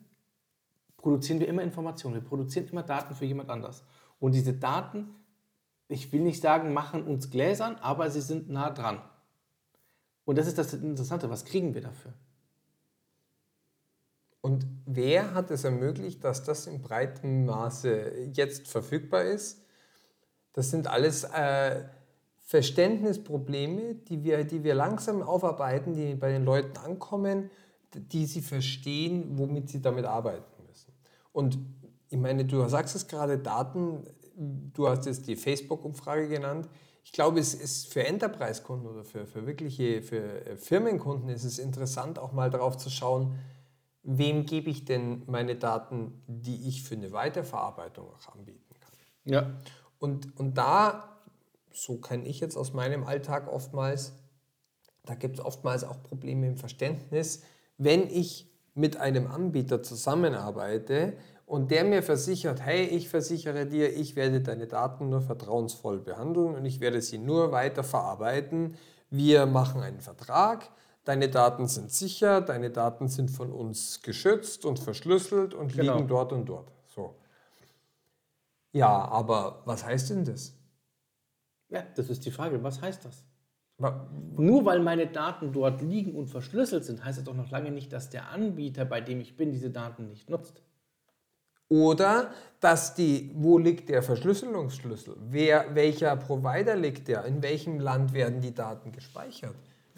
[0.95, 2.15] produzieren wir immer Informationen.
[2.15, 3.83] Wir produzieren immer Daten für jemand anders.
[4.19, 5.09] Und diese Daten
[5.89, 9.01] ich will nicht sagen, machen uns gläsern, aber sie sind nah dran.
[10.25, 12.13] Und das ist das Interessante, was kriegen wir dafür?
[14.41, 19.61] Und wer hat es ermöglicht, dass das in breitem Maße jetzt verfügbar ist?
[20.53, 21.83] Das sind alles äh,
[22.41, 27.49] Verständnisprobleme, die wir, die wir langsam aufarbeiten, die bei den Leuten ankommen,
[27.93, 30.93] die sie verstehen, womit sie damit arbeiten müssen.
[31.33, 31.57] Und
[32.09, 34.03] ich meine, du sagst es gerade, Daten
[34.37, 36.69] du hast jetzt die Facebook-Umfrage genannt.
[37.03, 41.57] Ich glaube, es ist für Enterprise-Kunden oder für, für wirkliche für äh, Firmenkunden ist es
[41.57, 43.39] interessant, auch mal darauf zu schauen,
[44.03, 48.91] wem gebe ich denn meine Daten, die ich für eine Weiterverarbeitung auch anbieten kann.
[49.25, 49.51] Ja.
[49.99, 51.17] Und, und da,
[51.73, 54.13] so kenne ich jetzt aus meinem Alltag oftmals,
[55.05, 57.43] da gibt es oftmals auch Probleme im Verständnis,
[57.77, 61.17] wenn ich mit einem Anbieter zusammenarbeite
[61.47, 66.55] und der mir versichert, hey, ich versichere dir, ich werde deine Daten nur vertrauensvoll behandeln
[66.55, 68.75] und ich werde sie nur weiter verarbeiten.
[69.09, 70.69] Wir machen einen Vertrag,
[71.05, 75.95] deine Daten sind sicher, deine Daten sind von uns geschützt und verschlüsselt und Genau.
[75.95, 76.69] liegen dort und dort.
[76.85, 77.15] So.
[78.73, 80.53] Ja, aber was heißt denn das?
[81.69, 82.61] Ja, das ist die Frage.
[82.61, 83.23] Was heißt das?
[84.35, 87.93] Nur weil meine Daten dort liegen und verschlüsselt sind, heißt das doch noch lange nicht,
[87.93, 90.61] dass der Anbieter, bei dem ich bin, diese Daten nicht nutzt.
[91.69, 95.15] Oder dass die, wo liegt der Verschlüsselungsschlüssel?
[95.29, 97.25] Wer, welcher Provider liegt der?
[97.25, 99.55] In welchem Land werden die Daten gespeichert?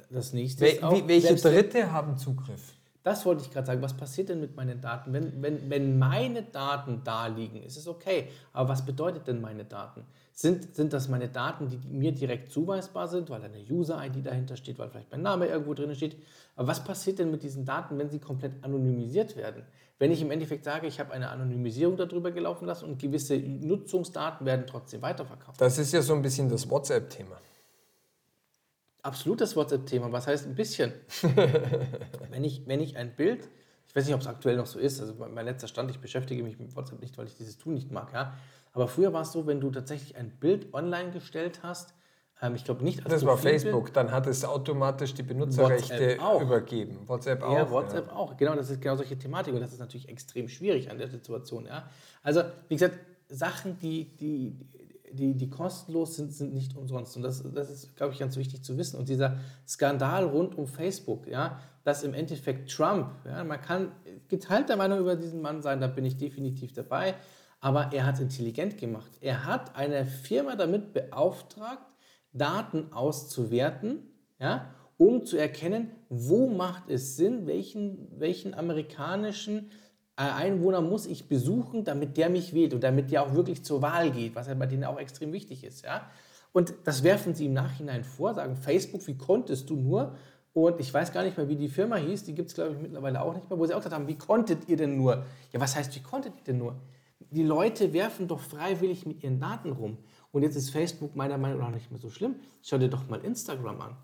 [0.10, 2.74] Das nächste ist auch, welche Dritte haben Zugriff?
[3.10, 3.82] Das wollte ich gerade sagen.
[3.82, 5.12] Was passiert denn mit meinen Daten?
[5.12, 8.28] Wenn, wenn, wenn meine Daten da liegen, ist es okay.
[8.54, 10.06] Aber was bedeutet denn meine Daten?
[10.32, 14.78] Sind, sind das meine Daten, die mir direkt zuweisbar sind, weil eine User-ID dahinter steht,
[14.78, 16.18] weil vielleicht mein Name irgendwo drin steht?
[16.56, 19.64] Aber was passiert denn mit diesen Daten, wenn sie komplett anonymisiert werden?
[19.98, 24.46] Wenn ich im Endeffekt sage, ich habe eine Anonymisierung darüber gelaufen lassen und gewisse Nutzungsdaten
[24.46, 25.60] werden trotzdem weiterverkauft.
[25.60, 27.38] Das ist ja so ein bisschen das WhatsApp-Thema.
[29.02, 30.12] Absolut das WhatsApp-Thema.
[30.12, 30.94] Was heißt ein bisschen?
[32.30, 33.50] wenn, ich, wenn ich ein Bild,
[33.88, 36.44] ich weiß nicht, ob es aktuell noch so ist, also mein letzter Stand, ich beschäftige
[36.44, 38.34] mich mit WhatsApp nicht, weil ich dieses Tool nicht mag, ja.
[38.74, 41.94] Aber früher war es so, wenn du tatsächlich ein Bild online gestellt hast,
[42.42, 46.22] ähm, ich glaube nicht als Das war Facebook, dann hat es automatisch die Benutzerrechte WhatsApp
[46.22, 46.42] auch.
[46.42, 47.00] übergeben.
[47.08, 47.54] WhatsApp auch.
[47.54, 48.38] Ja, WhatsApp auch.
[48.38, 51.66] Genau, das ist genau solche Thematik und das ist natürlich extrem schwierig an der Situation.
[51.66, 51.90] Ja.
[52.24, 52.98] Also, wie gesagt,
[53.28, 54.56] Sachen, die, die,
[55.12, 57.16] die, die kostenlos sind, sind nicht umsonst.
[57.16, 58.98] Und das, das ist, glaube ich, ganz wichtig zu wissen.
[58.98, 59.38] Und dieser
[59.68, 63.92] Skandal rund um Facebook, ja, dass im Endeffekt Trump, ja, man kann
[64.28, 67.16] geteilter Meinung über diesen Mann sein, da bin ich definitiv dabei,
[67.60, 69.12] aber er hat intelligent gemacht.
[69.22, 71.86] Er hat eine Firma damit beauftragt,
[72.32, 74.04] Daten auszuwerten,
[74.40, 79.72] ja, um zu erkennen, wo macht es Sinn, welchen, welchen amerikanischen
[80.20, 84.12] Einwohner muss ich besuchen, damit der mich wählt und damit der auch wirklich zur Wahl
[84.12, 85.86] geht, was ja bei denen auch extrem wichtig ist.
[85.86, 86.10] Ja?
[86.52, 90.16] Und das werfen sie im Nachhinein vor, sagen, Facebook, wie konntest du nur?
[90.54, 92.82] Und ich weiß gar nicht mehr, wie die Firma hieß, die gibt es, glaube ich,
[92.82, 95.24] mittlerweile auch nicht mehr, wo sie auch gesagt haben, wie konntet ihr denn nur?
[95.54, 96.76] Ja, was heißt, wie konntet ihr denn nur?
[97.32, 99.98] Die Leute werfen doch freiwillig mit ihren Daten rum.
[100.32, 102.36] Und jetzt ist Facebook meiner Meinung nach nicht mehr so schlimm.
[102.62, 103.96] Schau dir doch mal Instagram an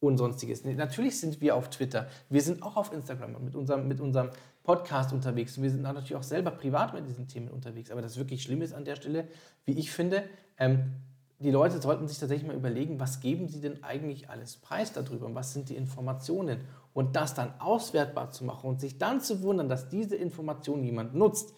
[0.00, 0.64] und sonstiges.
[0.64, 4.30] Natürlich sind wir auf Twitter, wir sind auch auf Instagram mit unserem, mit unserem
[4.64, 5.60] Podcast unterwegs.
[5.60, 7.90] Wir sind natürlich auch selber privat mit diesen Themen unterwegs.
[7.90, 9.28] Aber das wirklich Schlimme ist an der Stelle,
[9.64, 10.24] wie ich finde,
[10.58, 10.94] ähm,
[11.38, 15.26] die Leute sollten sich tatsächlich mal überlegen, was geben sie denn eigentlich alles preis darüber
[15.26, 16.60] und was sind die Informationen.
[16.94, 21.14] Und das dann auswertbar zu machen und sich dann zu wundern, dass diese Informationen jemand
[21.14, 21.52] nutzt,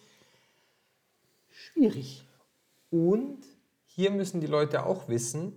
[1.49, 2.27] schwierig.
[2.89, 3.39] Und
[3.85, 5.53] hier müssen die Leute auch wissen,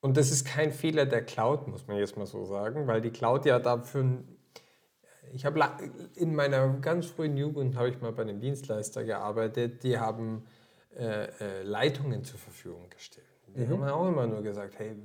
[0.00, 3.10] und das ist kein Fehler der Cloud, muss man jetzt mal so sagen, weil die
[3.10, 4.22] Cloud ja dafür.
[5.34, 5.60] Ich habe
[6.14, 10.44] in meiner ganz frühen Jugend habe ich mal bei einem Dienstleister gearbeitet, die haben
[10.96, 13.26] äh, äh, Leitungen zur Verfügung gestellt.
[13.56, 14.96] Die haben auch immer nur gesagt, hey,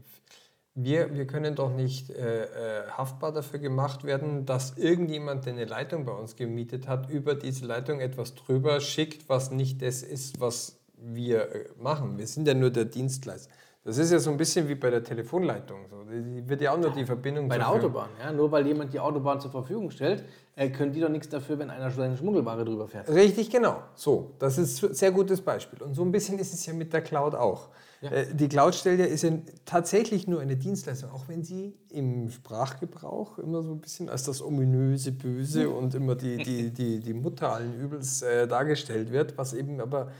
[0.75, 5.65] wir, wir können doch nicht äh, äh, haftbar dafür gemacht werden, dass irgendjemand, der eine
[5.65, 10.39] Leitung bei uns gemietet hat, über diese Leitung etwas drüber schickt, was nicht das ist,
[10.39, 12.17] was wir äh, machen.
[12.17, 13.51] Wir sind ja nur der Dienstleister.
[13.89, 15.79] Das ist ja so ein bisschen wie bei der Telefonleitung.
[15.89, 16.03] So.
[16.03, 18.99] Die wird ja auch nur die Verbindung Bei der Autobahn, ja, nur weil jemand die
[18.99, 20.23] Autobahn zur Verfügung stellt,
[20.55, 23.09] äh, können die doch nichts dafür, wenn einer seine Schmuggelware drüber fährt.
[23.09, 23.81] Richtig, genau.
[23.95, 25.81] So, das ist ein sehr gutes Beispiel.
[25.81, 27.69] Und so ein bisschen ist es ja mit der Cloud auch.
[28.01, 29.31] Äh, Die Cloud stellt ja, ist ja
[29.65, 34.41] tatsächlich nur eine Dienstleistung, auch wenn sie im Sprachgebrauch immer so ein bisschen als das
[34.43, 39.53] ominöse Böse und immer die, die, die, die Mutter allen Übels äh, dargestellt wird, was
[39.53, 40.11] eben aber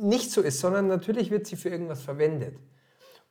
[0.00, 2.56] nicht so ist, sondern natürlich wird sie für irgendwas verwendet.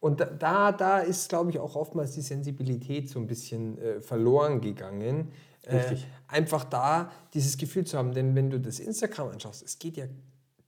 [0.01, 4.59] Und da- da, ist, glaube ich, auch oftmals die Sensibilität so ein bisschen äh, verloren
[4.59, 5.31] gegangen.
[5.61, 6.07] Äh, Richtig.
[6.27, 10.05] einfach da dieses Gefühl zu haben, denn wenn du das Instagram anschaust, es geht ja,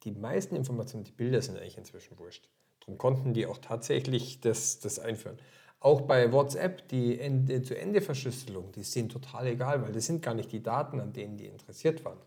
[0.03, 2.47] die meisten Informationen, die Bilder sind eigentlich inzwischen wurscht.
[2.81, 5.39] Darum konnten die auch tatsächlich das, das einführen.
[5.79, 10.51] Auch bei WhatsApp, die Ende-zu-Ende-Verschlüsselung, die ist denen total egal, weil das sind gar nicht
[10.51, 12.19] die Daten, an denen die interessiert waren.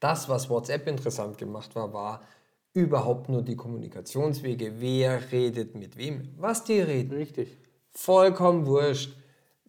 [0.00, 2.22] Das, was WhatsApp interessant gemacht war, war
[2.76, 4.74] überhaupt nur die Kommunikationswege.
[4.78, 6.28] Wer redet mit wem?
[6.36, 7.12] Was die reden.
[7.16, 7.56] Richtig.
[7.92, 9.16] Vollkommen wurscht.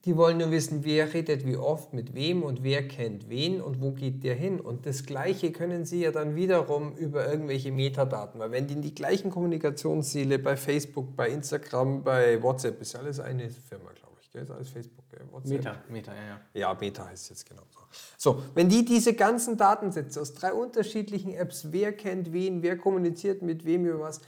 [0.04, 3.82] Die wollen nur wissen, wer redet wie oft mit wem und wer kennt wen und
[3.82, 4.60] wo geht der hin.
[4.60, 8.40] Und das Gleiche können sie ja dann wiederum über irgendwelche Metadaten.
[8.40, 13.20] Weil wenn die die gleichen Kommunikationsziele bei Facebook, bei Instagram, bei WhatsApp, ist ja alles
[13.20, 14.17] eine Firma, glaube ich.
[14.38, 14.44] Gell?
[14.44, 15.22] ist alles Facebook, gell?
[15.32, 15.52] WhatsApp.
[15.58, 16.40] Meta, Meta, ja, ja.
[16.54, 17.80] Ja, Beta heißt es jetzt genau so.
[18.18, 23.42] So, wenn die diese ganzen Datensätze aus drei unterschiedlichen Apps, wer kennt wen, wer kommuniziert
[23.42, 24.22] mit wem über was,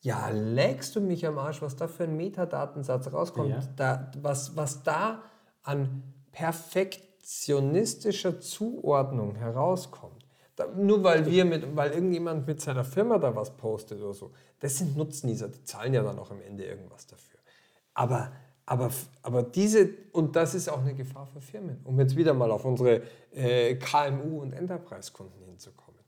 [0.00, 3.60] ja, lägst du mich am Arsch, was da für ein Metadatensatz rauskommt, Ja.
[3.76, 5.22] da, was, was da
[5.62, 10.24] an perfektionistischer Zuordnung herauskommt.
[10.54, 14.32] Da, nur weil wir mit, weil irgendjemand mit seiner Firma da was postet oder so.
[14.60, 17.38] Das sind Nutznießer, die zahlen ja dann auch am Ende irgendwas dafür.
[17.92, 18.32] Aber,
[18.66, 18.90] aber,
[19.22, 22.64] aber diese, und das ist auch eine Gefahr für Firmen, um jetzt wieder mal auf
[22.64, 23.02] unsere
[23.32, 26.00] äh, KMU und Enterprise-Kunden hinzukommen.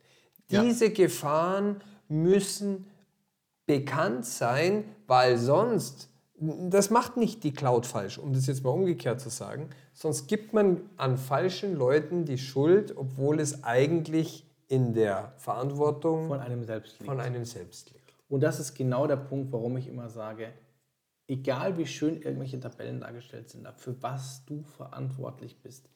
[0.50, 0.62] Ja.
[0.62, 2.86] Diese Gefahren müssen
[3.64, 6.08] bekannt sein, weil sonst,
[6.40, 10.52] das macht nicht die Cloud falsch, um das jetzt mal umgekehrt zu sagen, sonst gibt
[10.52, 16.98] man an falschen Leuten die Schuld, obwohl es eigentlich in der Verantwortung Von einem selbst
[16.98, 17.04] liegt.
[17.10, 18.14] von einem selbst liegt.
[18.28, 20.48] Und das ist genau der Punkt, warum ich immer sage,
[21.28, 25.88] egal wie schön irgendwelche Tabellen dargestellt sind, für was du verantwortlich bist,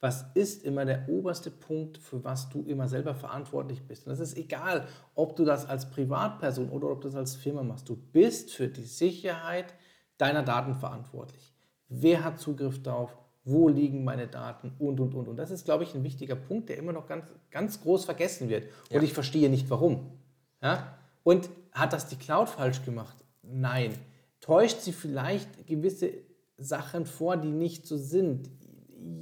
[0.00, 4.06] was ist immer der oberste Punkt, für was du immer selber verantwortlich bist.
[4.06, 7.62] Und das ist egal, ob du das als Privatperson oder ob du das als Firma
[7.62, 7.88] machst.
[7.88, 9.74] Du bist für die Sicherheit
[10.16, 11.54] deiner Daten verantwortlich.
[11.88, 13.16] Wer hat Zugriff darauf?
[13.44, 14.72] Wo liegen meine Daten?
[14.78, 15.28] Und, und, und.
[15.28, 18.48] Und das ist, glaube ich, ein wichtiger Punkt, der immer noch ganz, ganz groß vergessen
[18.48, 18.64] wird.
[18.90, 19.02] Und Ja.
[19.02, 20.18] ich verstehe nicht, warum.
[20.62, 20.98] Ja?
[21.24, 23.16] Und hat das die Cloud falsch gemacht?
[23.42, 23.94] Nein.
[24.40, 26.10] Täuscht sie vielleicht gewisse
[26.56, 28.50] Sachen vor, die nicht so sind?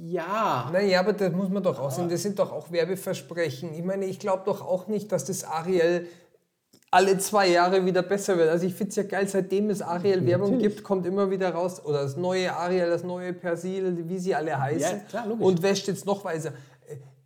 [0.01, 0.69] Ja.
[0.73, 2.09] Naja, aber das muss man doch auch sehen.
[2.09, 3.73] Das sind doch auch Werbeversprechen.
[3.73, 6.07] Ich meine, ich glaube doch auch nicht, dass das Ariel
[6.91, 8.49] alle zwei Jahre wieder besser wird.
[8.49, 11.85] Also ich finde es ja geil, seitdem es Ariel Werbung gibt, kommt immer wieder raus,
[11.85, 14.97] oder das neue Ariel, das neue Persil, wie sie alle heißen.
[14.97, 15.45] Ja, klar, logisch.
[15.45, 16.51] Und wäscht jetzt noch weißer.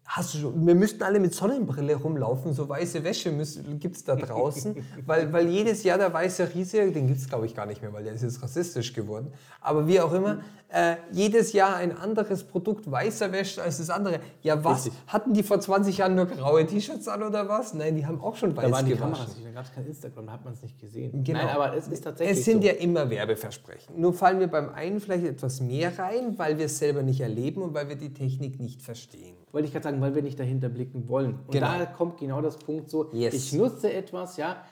[0.05, 3.31] Hast du schon, wir müssten alle mit Sonnenbrille rumlaufen, so weiße Wäsche
[3.79, 4.75] gibt es da draußen,
[5.05, 7.93] weil, weil jedes Jahr der weiße Riese, den gibt es glaube ich gar nicht mehr,
[7.93, 9.31] weil der ist jetzt rassistisch geworden,
[9.61, 10.39] aber wie auch immer,
[10.73, 14.19] äh, jedes Jahr ein anderes Produkt weißer wäscht als das andere.
[14.41, 15.01] Ja was, Richtig.
[15.07, 17.73] hatten die vor 20 Jahren nur graue T-Shirts an oder was?
[17.75, 19.13] Nein, die haben auch schon weiß Da waren die gewaschen.
[19.13, 21.23] Kameras nicht, da gab es kein Instagram, da hat man es nicht gesehen.
[21.23, 21.39] Genau.
[21.39, 22.67] Nein, aber es ist tatsächlich Es sind so.
[22.67, 23.99] ja immer Werbeversprechen.
[24.01, 27.61] Nur fallen wir beim einen vielleicht etwas mehr rein, weil wir es selber nicht erleben
[27.61, 29.35] und weil wir die Technik nicht verstehen.
[29.51, 31.35] Wollte ich gerade sagen, weil wir nicht dahinter blicken wollen.
[31.45, 31.77] Und Genau.
[31.77, 33.33] da kommt genau das Punkt so, Yes.
[33.33, 34.63] ich nutze etwas, ja,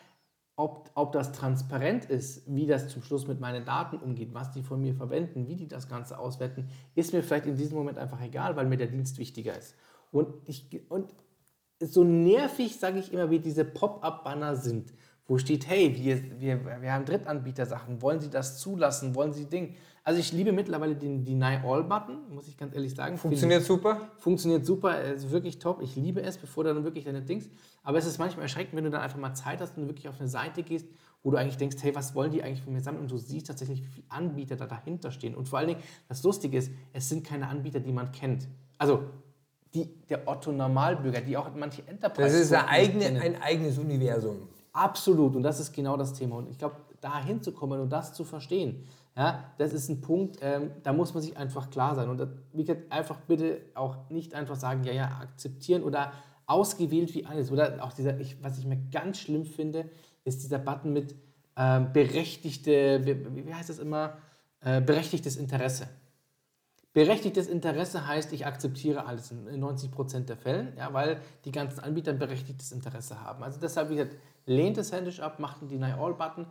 [0.55, 4.61] ob, ob das transparent ist, wie das zum Schluss mit meinen Daten umgeht, was die
[4.61, 8.21] von mir verwenden, wie die das Ganze auswerten, ist mir vielleicht in diesem Moment einfach
[8.21, 9.75] egal, weil mir der Dienst wichtiger ist.
[10.11, 11.15] Und, ich, und
[11.79, 14.93] so nervig, sage ich immer, wie diese Pop-up-Banner sind,
[15.25, 19.75] wo steht, hey, wir, wir, wir haben Drittanbieter-Sachen, wollen Sie das zulassen, wollen Sie Ding.
[20.03, 23.17] Also ich liebe mittlerweile den Deny All-Button, muss ich ganz ehrlich sagen.
[23.17, 24.09] Finde Funktioniert super?
[24.17, 25.81] Funktioniert super, ist wirklich top.
[25.81, 27.49] Ich liebe es, bevor dann wirklich deine Dings.
[27.83, 30.19] Aber es ist manchmal erschreckend, wenn du dann einfach mal Zeit hast und wirklich auf
[30.19, 30.87] eine Seite gehst,
[31.21, 33.03] wo du eigentlich denkst, hey, was wollen die eigentlich von mir sammeln?
[33.03, 35.35] Und du siehst tatsächlich, wie viele Anbieter da dahinter stehen.
[35.35, 38.47] Und vor allen Dingen, das Lustige ist, es sind keine Anbieter, die man kennt.
[38.79, 39.03] Also
[39.73, 42.31] die, der Otto-Normalbürger, die auch manche Enterprise.
[42.31, 44.47] Das ist ein, eigene, ein eigenes Universum.
[44.73, 46.37] Absolut, und das ist genau das Thema.
[46.37, 50.71] Und ich glaube, da hinzukommen und das zu verstehen, ja, das ist ein Punkt, ähm,
[50.83, 52.09] da muss man sich einfach klar sein.
[52.09, 56.13] Und das, wie gesagt, einfach bitte auch nicht einfach sagen, ja, ja, akzeptieren oder
[56.45, 57.51] ausgewählt wie alles.
[57.51, 59.89] Oder auch dieser, ich, was ich mir ganz schlimm finde,
[60.23, 61.15] ist dieser Button mit
[61.57, 64.17] ähm, berechtigte, wie, wie heißt das immer,
[64.61, 65.89] äh, berechtigtes Interesse.
[66.93, 72.11] Berechtigtes Interesse heißt, ich akzeptiere alles in 90% der Fällen, ja, weil die ganzen Anbieter
[72.11, 73.43] ein berechtigtes Interesse haben.
[73.43, 76.47] Also deshalb, wie gesagt, lehnt es händisch ab, macht einen Deny-All-Button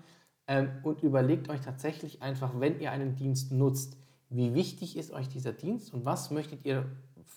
[0.83, 3.97] und überlegt euch tatsächlich einfach, wenn ihr einen Dienst nutzt,
[4.31, 6.87] wie wichtig ist euch dieser Dienst und was möchtet ihr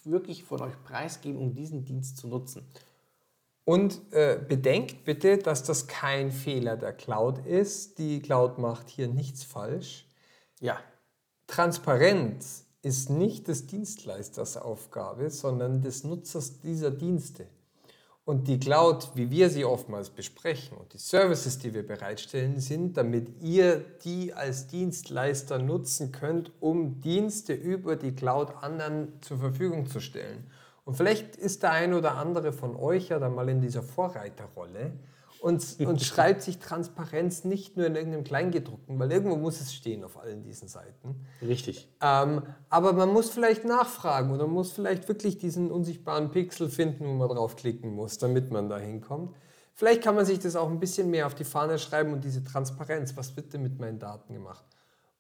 [0.04, 2.66] wirklich von euch preisgeben, um diesen Dienst zu nutzen.
[3.66, 7.98] Und äh, bedenkt bitte, dass das kein Fehler der Cloud ist.
[7.98, 10.06] Die Cloud macht hier nichts falsch.
[10.60, 10.78] Ja,
[11.48, 17.48] Transparenz ist nicht des Dienstleisters Aufgabe, sondern des Nutzers dieser Dienste.
[18.26, 22.96] Und die Cloud, wie wir sie oftmals besprechen und die Services, die wir bereitstellen, sind,
[22.96, 29.88] damit ihr die als Dienstleister nutzen könnt, um Dienste über die Cloud anderen zur Verfügung
[29.88, 30.50] zu stellen.
[30.86, 34.94] Und vielleicht ist der ein oder andere von euch ja dann mal in dieser Vorreiterrolle
[35.44, 40.04] und, und schreibt sich Transparenz nicht nur in irgendeinem Kleingedruckten, weil irgendwo muss es stehen
[40.06, 41.26] auf allen diesen Seiten.
[41.42, 41.90] richtig.
[42.02, 47.06] Ähm, aber man muss vielleicht nachfragen oder man muss vielleicht wirklich diesen unsichtbaren Pixel finden,
[47.06, 49.36] wo man draufklicken muss, damit man da hinkommt.
[49.74, 52.44] Vielleicht kann man sich das auch ein bisschen mehr auf die Fahne schreiben und diese
[52.44, 54.64] Transparenz, was wird denn mit meinen Daten gemacht?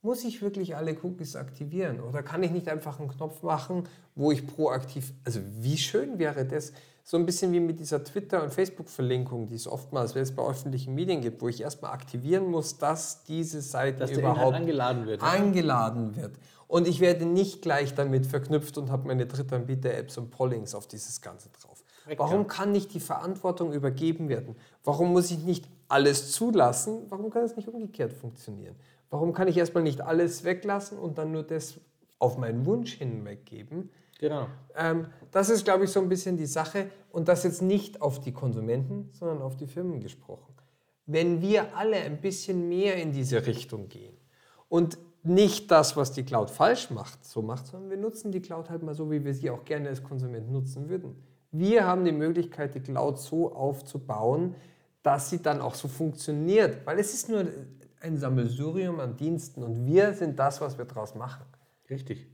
[0.01, 3.83] Muss ich wirklich alle Cookies aktivieren oder kann ich nicht einfach einen Knopf machen,
[4.15, 6.71] wo ich proaktiv, also wie schön wäre das,
[7.05, 10.43] so ein bisschen wie mit dieser Twitter- und Facebook-Verlinkung, die es oftmals, wenn es bei
[10.43, 15.21] öffentlichen Medien gibt, wo ich erstmal aktivieren muss, dass diese Seite Dass überhaupt angeladen wird.
[15.21, 16.37] angeladen wird.
[16.67, 21.21] Und ich werde nicht gleich damit verknüpft und habe meine Drittanbieter-Apps und Pollings auf dieses
[21.21, 21.83] Ganze drauf.
[22.03, 22.43] Korrekt, Warum ja.
[22.45, 24.55] kann nicht die Verantwortung übergeben werden?
[24.83, 27.03] Warum muss ich nicht alles zulassen?
[27.09, 28.75] Warum kann es nicht umgekehrt funktionieren?
[29.09, 31.75] Warum kann ich erstmal nicht alles weglassen und dann nur das
[32.17, 33.91] auf meinen Wunsch hin weggeben?
[34.23, 34.47] Genau.
[34.77, 38.21] Ähm, das ist, glaube ich, so ein bisschen die Sache und das jetzt nicht auf
[38.21, 40.53] die Konsumenten, sondern auf die Firmen gesprochen.
[41.05, 44.15] Wenn wir alle ein bisschen mehr in diese Richtung gehen
[44.69, 48.69] und nicht das, was die Cloud falsch macht, so macht, sondern wir nutzen die Cloud
[48.69, 51.21] halt mal so, wie wir sie auch gerne als Konsument nutzen würden.
[51.51, 54.55] Wir haben die Möglichkeit, die Cloud so aufzubauen,
[55.01, 57.45] dass sie dann auch so funktioniert, weil es ist nur
[57.99, 61.43] ein Sammelsurium an Diensten und wir sind das, was wir daraus machen.
[61.89, 62.25] Richtig.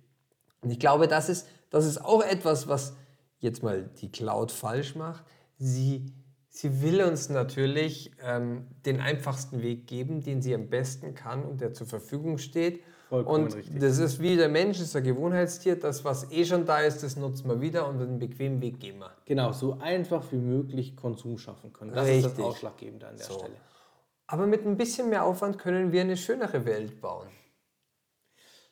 [0.61, 2.95] Und ich glaube, das ist, das ist auch etwas, was
[3.39, 5.23] jetzt mal die Cloud falsch macht.
[5.57, 6.13] Sie,
[6.49, 11.61] sie will uns natürlich ähm, den einfachsten Weg geben, den sie am besten kann und
[11.61, 12.81] der zur Verfügung steht.
[13.09, 13.79] Vollkommen und richtig.
[13.79, 15.77] das ist wie der Mensch, ist ein Gewohnheitstier.
[15.77, 18.99] Das, was eh schon da ist, das nutzen wir wieder und den bequemen Weg gehen
[18.99, 19.11] wir.
[19.25, 21.91] Genau, so einfach wie möglich Konsum schaffen können.
[21.93, 22.35] Das ist Richtig.
[22.35, 23.39] das Ausschlaggebende an der So.
[23.39, 23.55] Stelle.
[24.27, 27.27] Aber mit ein bisschen mehr Aufwand können wir eine schönere Welt bauen.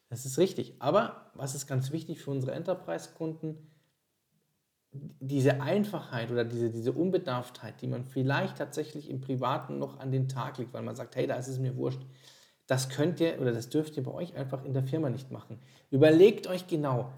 [0.09, 0.75] Das ist richtig.
[0.79, 3.57] Aber was ist ganz wichtig für unsere Enterprise-Kunden?
[4.91, 10.27] Diese Einfachheit oder diese, diese Unbedarftheit, die man vielleicht tatsächlich im Privaten noch an den
[10.29, 12.01] Tag legt, weil man sagt, hey, da ist es mir wurscht.
[12.67, 15.59] Das könnt ihr oder das dürft ihr bei euch einfach in der Firma nicht machen.
[15.89, 17.11] Überlegt euch genau,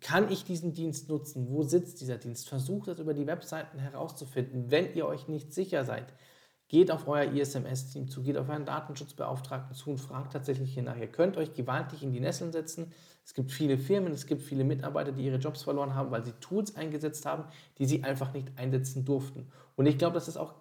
[0.00, 1.48] kann ich diesen Dienst nutzen?
[1.48, 2.48] Wo sitzt dieser Dienst?
[2.48, 4.70] Versucht das über die Webseiten herauszufinden.
[4.70, 6.12] Wenn ihr euch nicht sicher seid,
[6.68, 10.96] geht auf euer ISMS-Team zu, geht auf euren Datenschutzbeauftragten zu und fragt tatsächlich hier nach.
[10.96, 12.92] Ihr könnt euch gewaltig in die Nesseln setzen.
[13.24, 16.32] Es gibt viele Firmen, es gibt viele Mitarbeiter, die ihre Jobs verloren haben, weil sie
[16.40, 17.44] Tools eingesetzt haben,
[17.78, 19.50] die sie einfach nicht einsetzen durften.
[19.76, 20.54] Und ich glaube, das ist auch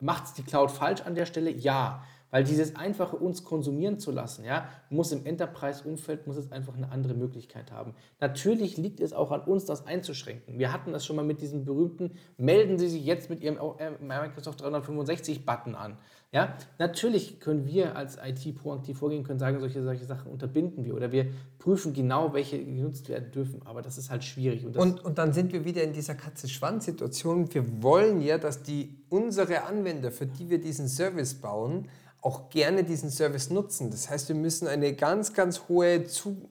[0.00, 1.50] Macht es die Cloud falsch an der Stelle?
[1.50, 2.02] Ja.
[2.30, 6.90] Weil dieses einfache uns konsumieren zu lassen, ja, muss im Enterprise-Umfeld, muss es einfach eine
[6.90, 7.94] andere Möglichkeit haben.
[8.20, 10.58] Natürlich liegt es auch an uns, das einzuschränken.
[10.58, 13.90] Wir hatten das schon mal mit diesem berühmten, melden Sie sich jetzt mit Ihrem äh,
[14.00, 15.96] Microsoft 365-Button an.
[16.32, 20.94] Ja, natürlich können wir als IT proaktiv vorgehen, können sagen, solche, solche Sachen unterbinden wir
[20.94, 21.26] oder wir
[21.58, 23.62] prüfen genau, welche genutzt werden dürfen.
[23.64, 24.64] Aber das ist halt schwierig.
[24.64, 27.52] Und, Und, und dann sind wir wieder in dieser Katze-Schwanz-Situation.
[27.52, 31.88] Wir wollen ja, dass die unsere Anwender, für die wir diesen Service bauen,
[32.22, 33.90] auch gerne diesen Service nutzen.
[33.90, 36.48] Das heißt, wir müssen eine ganz, ganz hohe Zu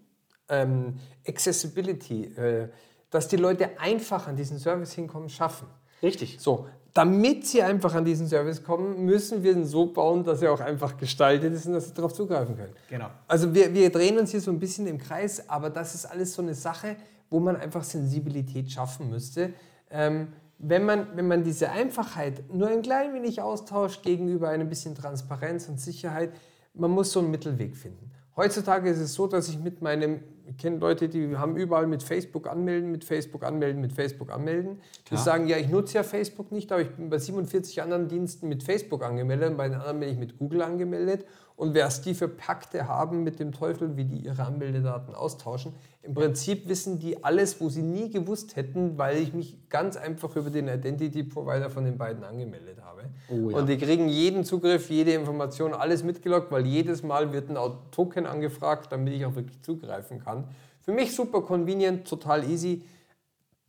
[0.49, 0.95] ähm,
[1.27, 2.69] Accessibility, äh,
[3.09, 5.67] dass die Leute einfach an diesen Service hinkommen, schaffen.
[6.01, 6.37] richtig.
[6.39, 10.51] So, damit sie einfach an diesen Service kommen, müssen wir ihn so bauen, dass er
[10.51, 12.73] auch einfach gestaltet ist und dass sie darauf zugreifen können.
[12.89, 13.09] Genau.
[13.27, 16.33] Also wir, wir drehen uns hier so ein bisschen im Kreis, aber das ist alles
[16.33, 16.95] so eine Sache,
[17.29, 19.53] wo man einfach Sensibilität schaffen müsste.
[19.91, 24.93] Ähm, wenn, man, wenn man diese Einfachheit nur ein klein wenig austauscht gegenüber ein bisschen
[24.93, 26.31] Transparenz und Sicherheit,
[26.73, 28.11] man muss so einen Mittelweg finden.
[28.35, 32.03] Heutzutage ist es so, dass ich mit meinem, ich kenne Leute, die haben überall mit
[32.03, 34.79] Facebook anmelden, mit Facebook anmelden, mit Facebook anmelden.
[35.05, 35.23] Die Klar.
[35.23, 38.63] sagen, ja, ich nutze ja Facebook nicht, aber ich bin bei 47 anderen Diensten mit
[38.63, 41.25] Facebook angemeldet, bei den anderen bin ich mit Google angemeldet.
[41.59, 45.73] Und wer es die für Pakte haben mit dem Teufel, wie die ihre Anmeldedaten austauschen,
[46.03, 50.37] im Prinzip wissen die alles, wo sie nie gewusst hätten, weil ich mich ganz einfach
[50.37, 53.01] über den Identity Provider von den beiden angemeldet habe.
[53.27, 53.57] Oh ja.
[53.57, 57.57] Und die kriegen jeden Zugriff, jede Information, alles mitgelockt, weil jedes Mal wird ein
[57.91, 60.45] Token angefragt, damit ich auch wirklich zugreifen kann.
[60.79, 62.83] Für mich super convenient, total easy,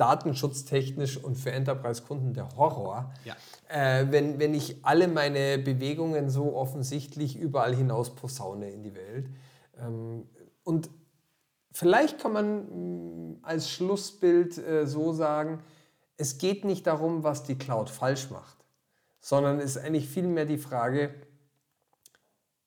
[0.01, 3.13] datenschutztechnisch und für Enterprise-Kunden der Horror.
[3.25, 3.37] Ja.
[3.69, 9.29] Äh, wenn, wenn ich alle meine Bewegungen so offensichtlich überall hinaus posaune in die Welt.
[9.79, 10.27] Ähm,
[10.65, 10.89] und
[11.71, 15.63] vielleicht kann man mh, als Schlussbild äh, so sagen,
[16.17, 18.57] es geht nicht darum, was die Cloud falsch macht,
[19.21, 21.15] sondern es ist eigentlich vielmehr die Frage,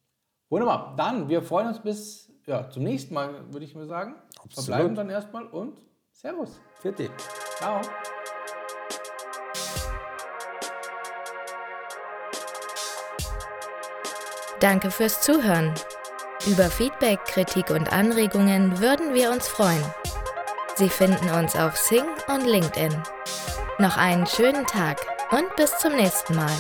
[0.48, 0.94] Wunderbar.
[0.96, 4.14] Dann, wir freuen uns bis ja, zum nächsten Mal, würde ich mir sagen.
[4.42, 4.64] Absolut.
[4.64, 5.78] Verbleiben dann erstmal und
[6.12, 6.58] Servus.
[6.80, 7.10] Vierte.
[7.58, 7.82] Ciao.
[14.58, 15.74] Danke fürs Zuhören.
[16.46, 19.84] Über Feedback, Kritik und Anregungen würden wir uns freuen.
[20.76, 23.02] Sie finden uns auf Sing und LinkedIn.
[23.78, 25.00] Noch einen schönen Tag
[25.30, 26.56] und bis zum nächsten Mal.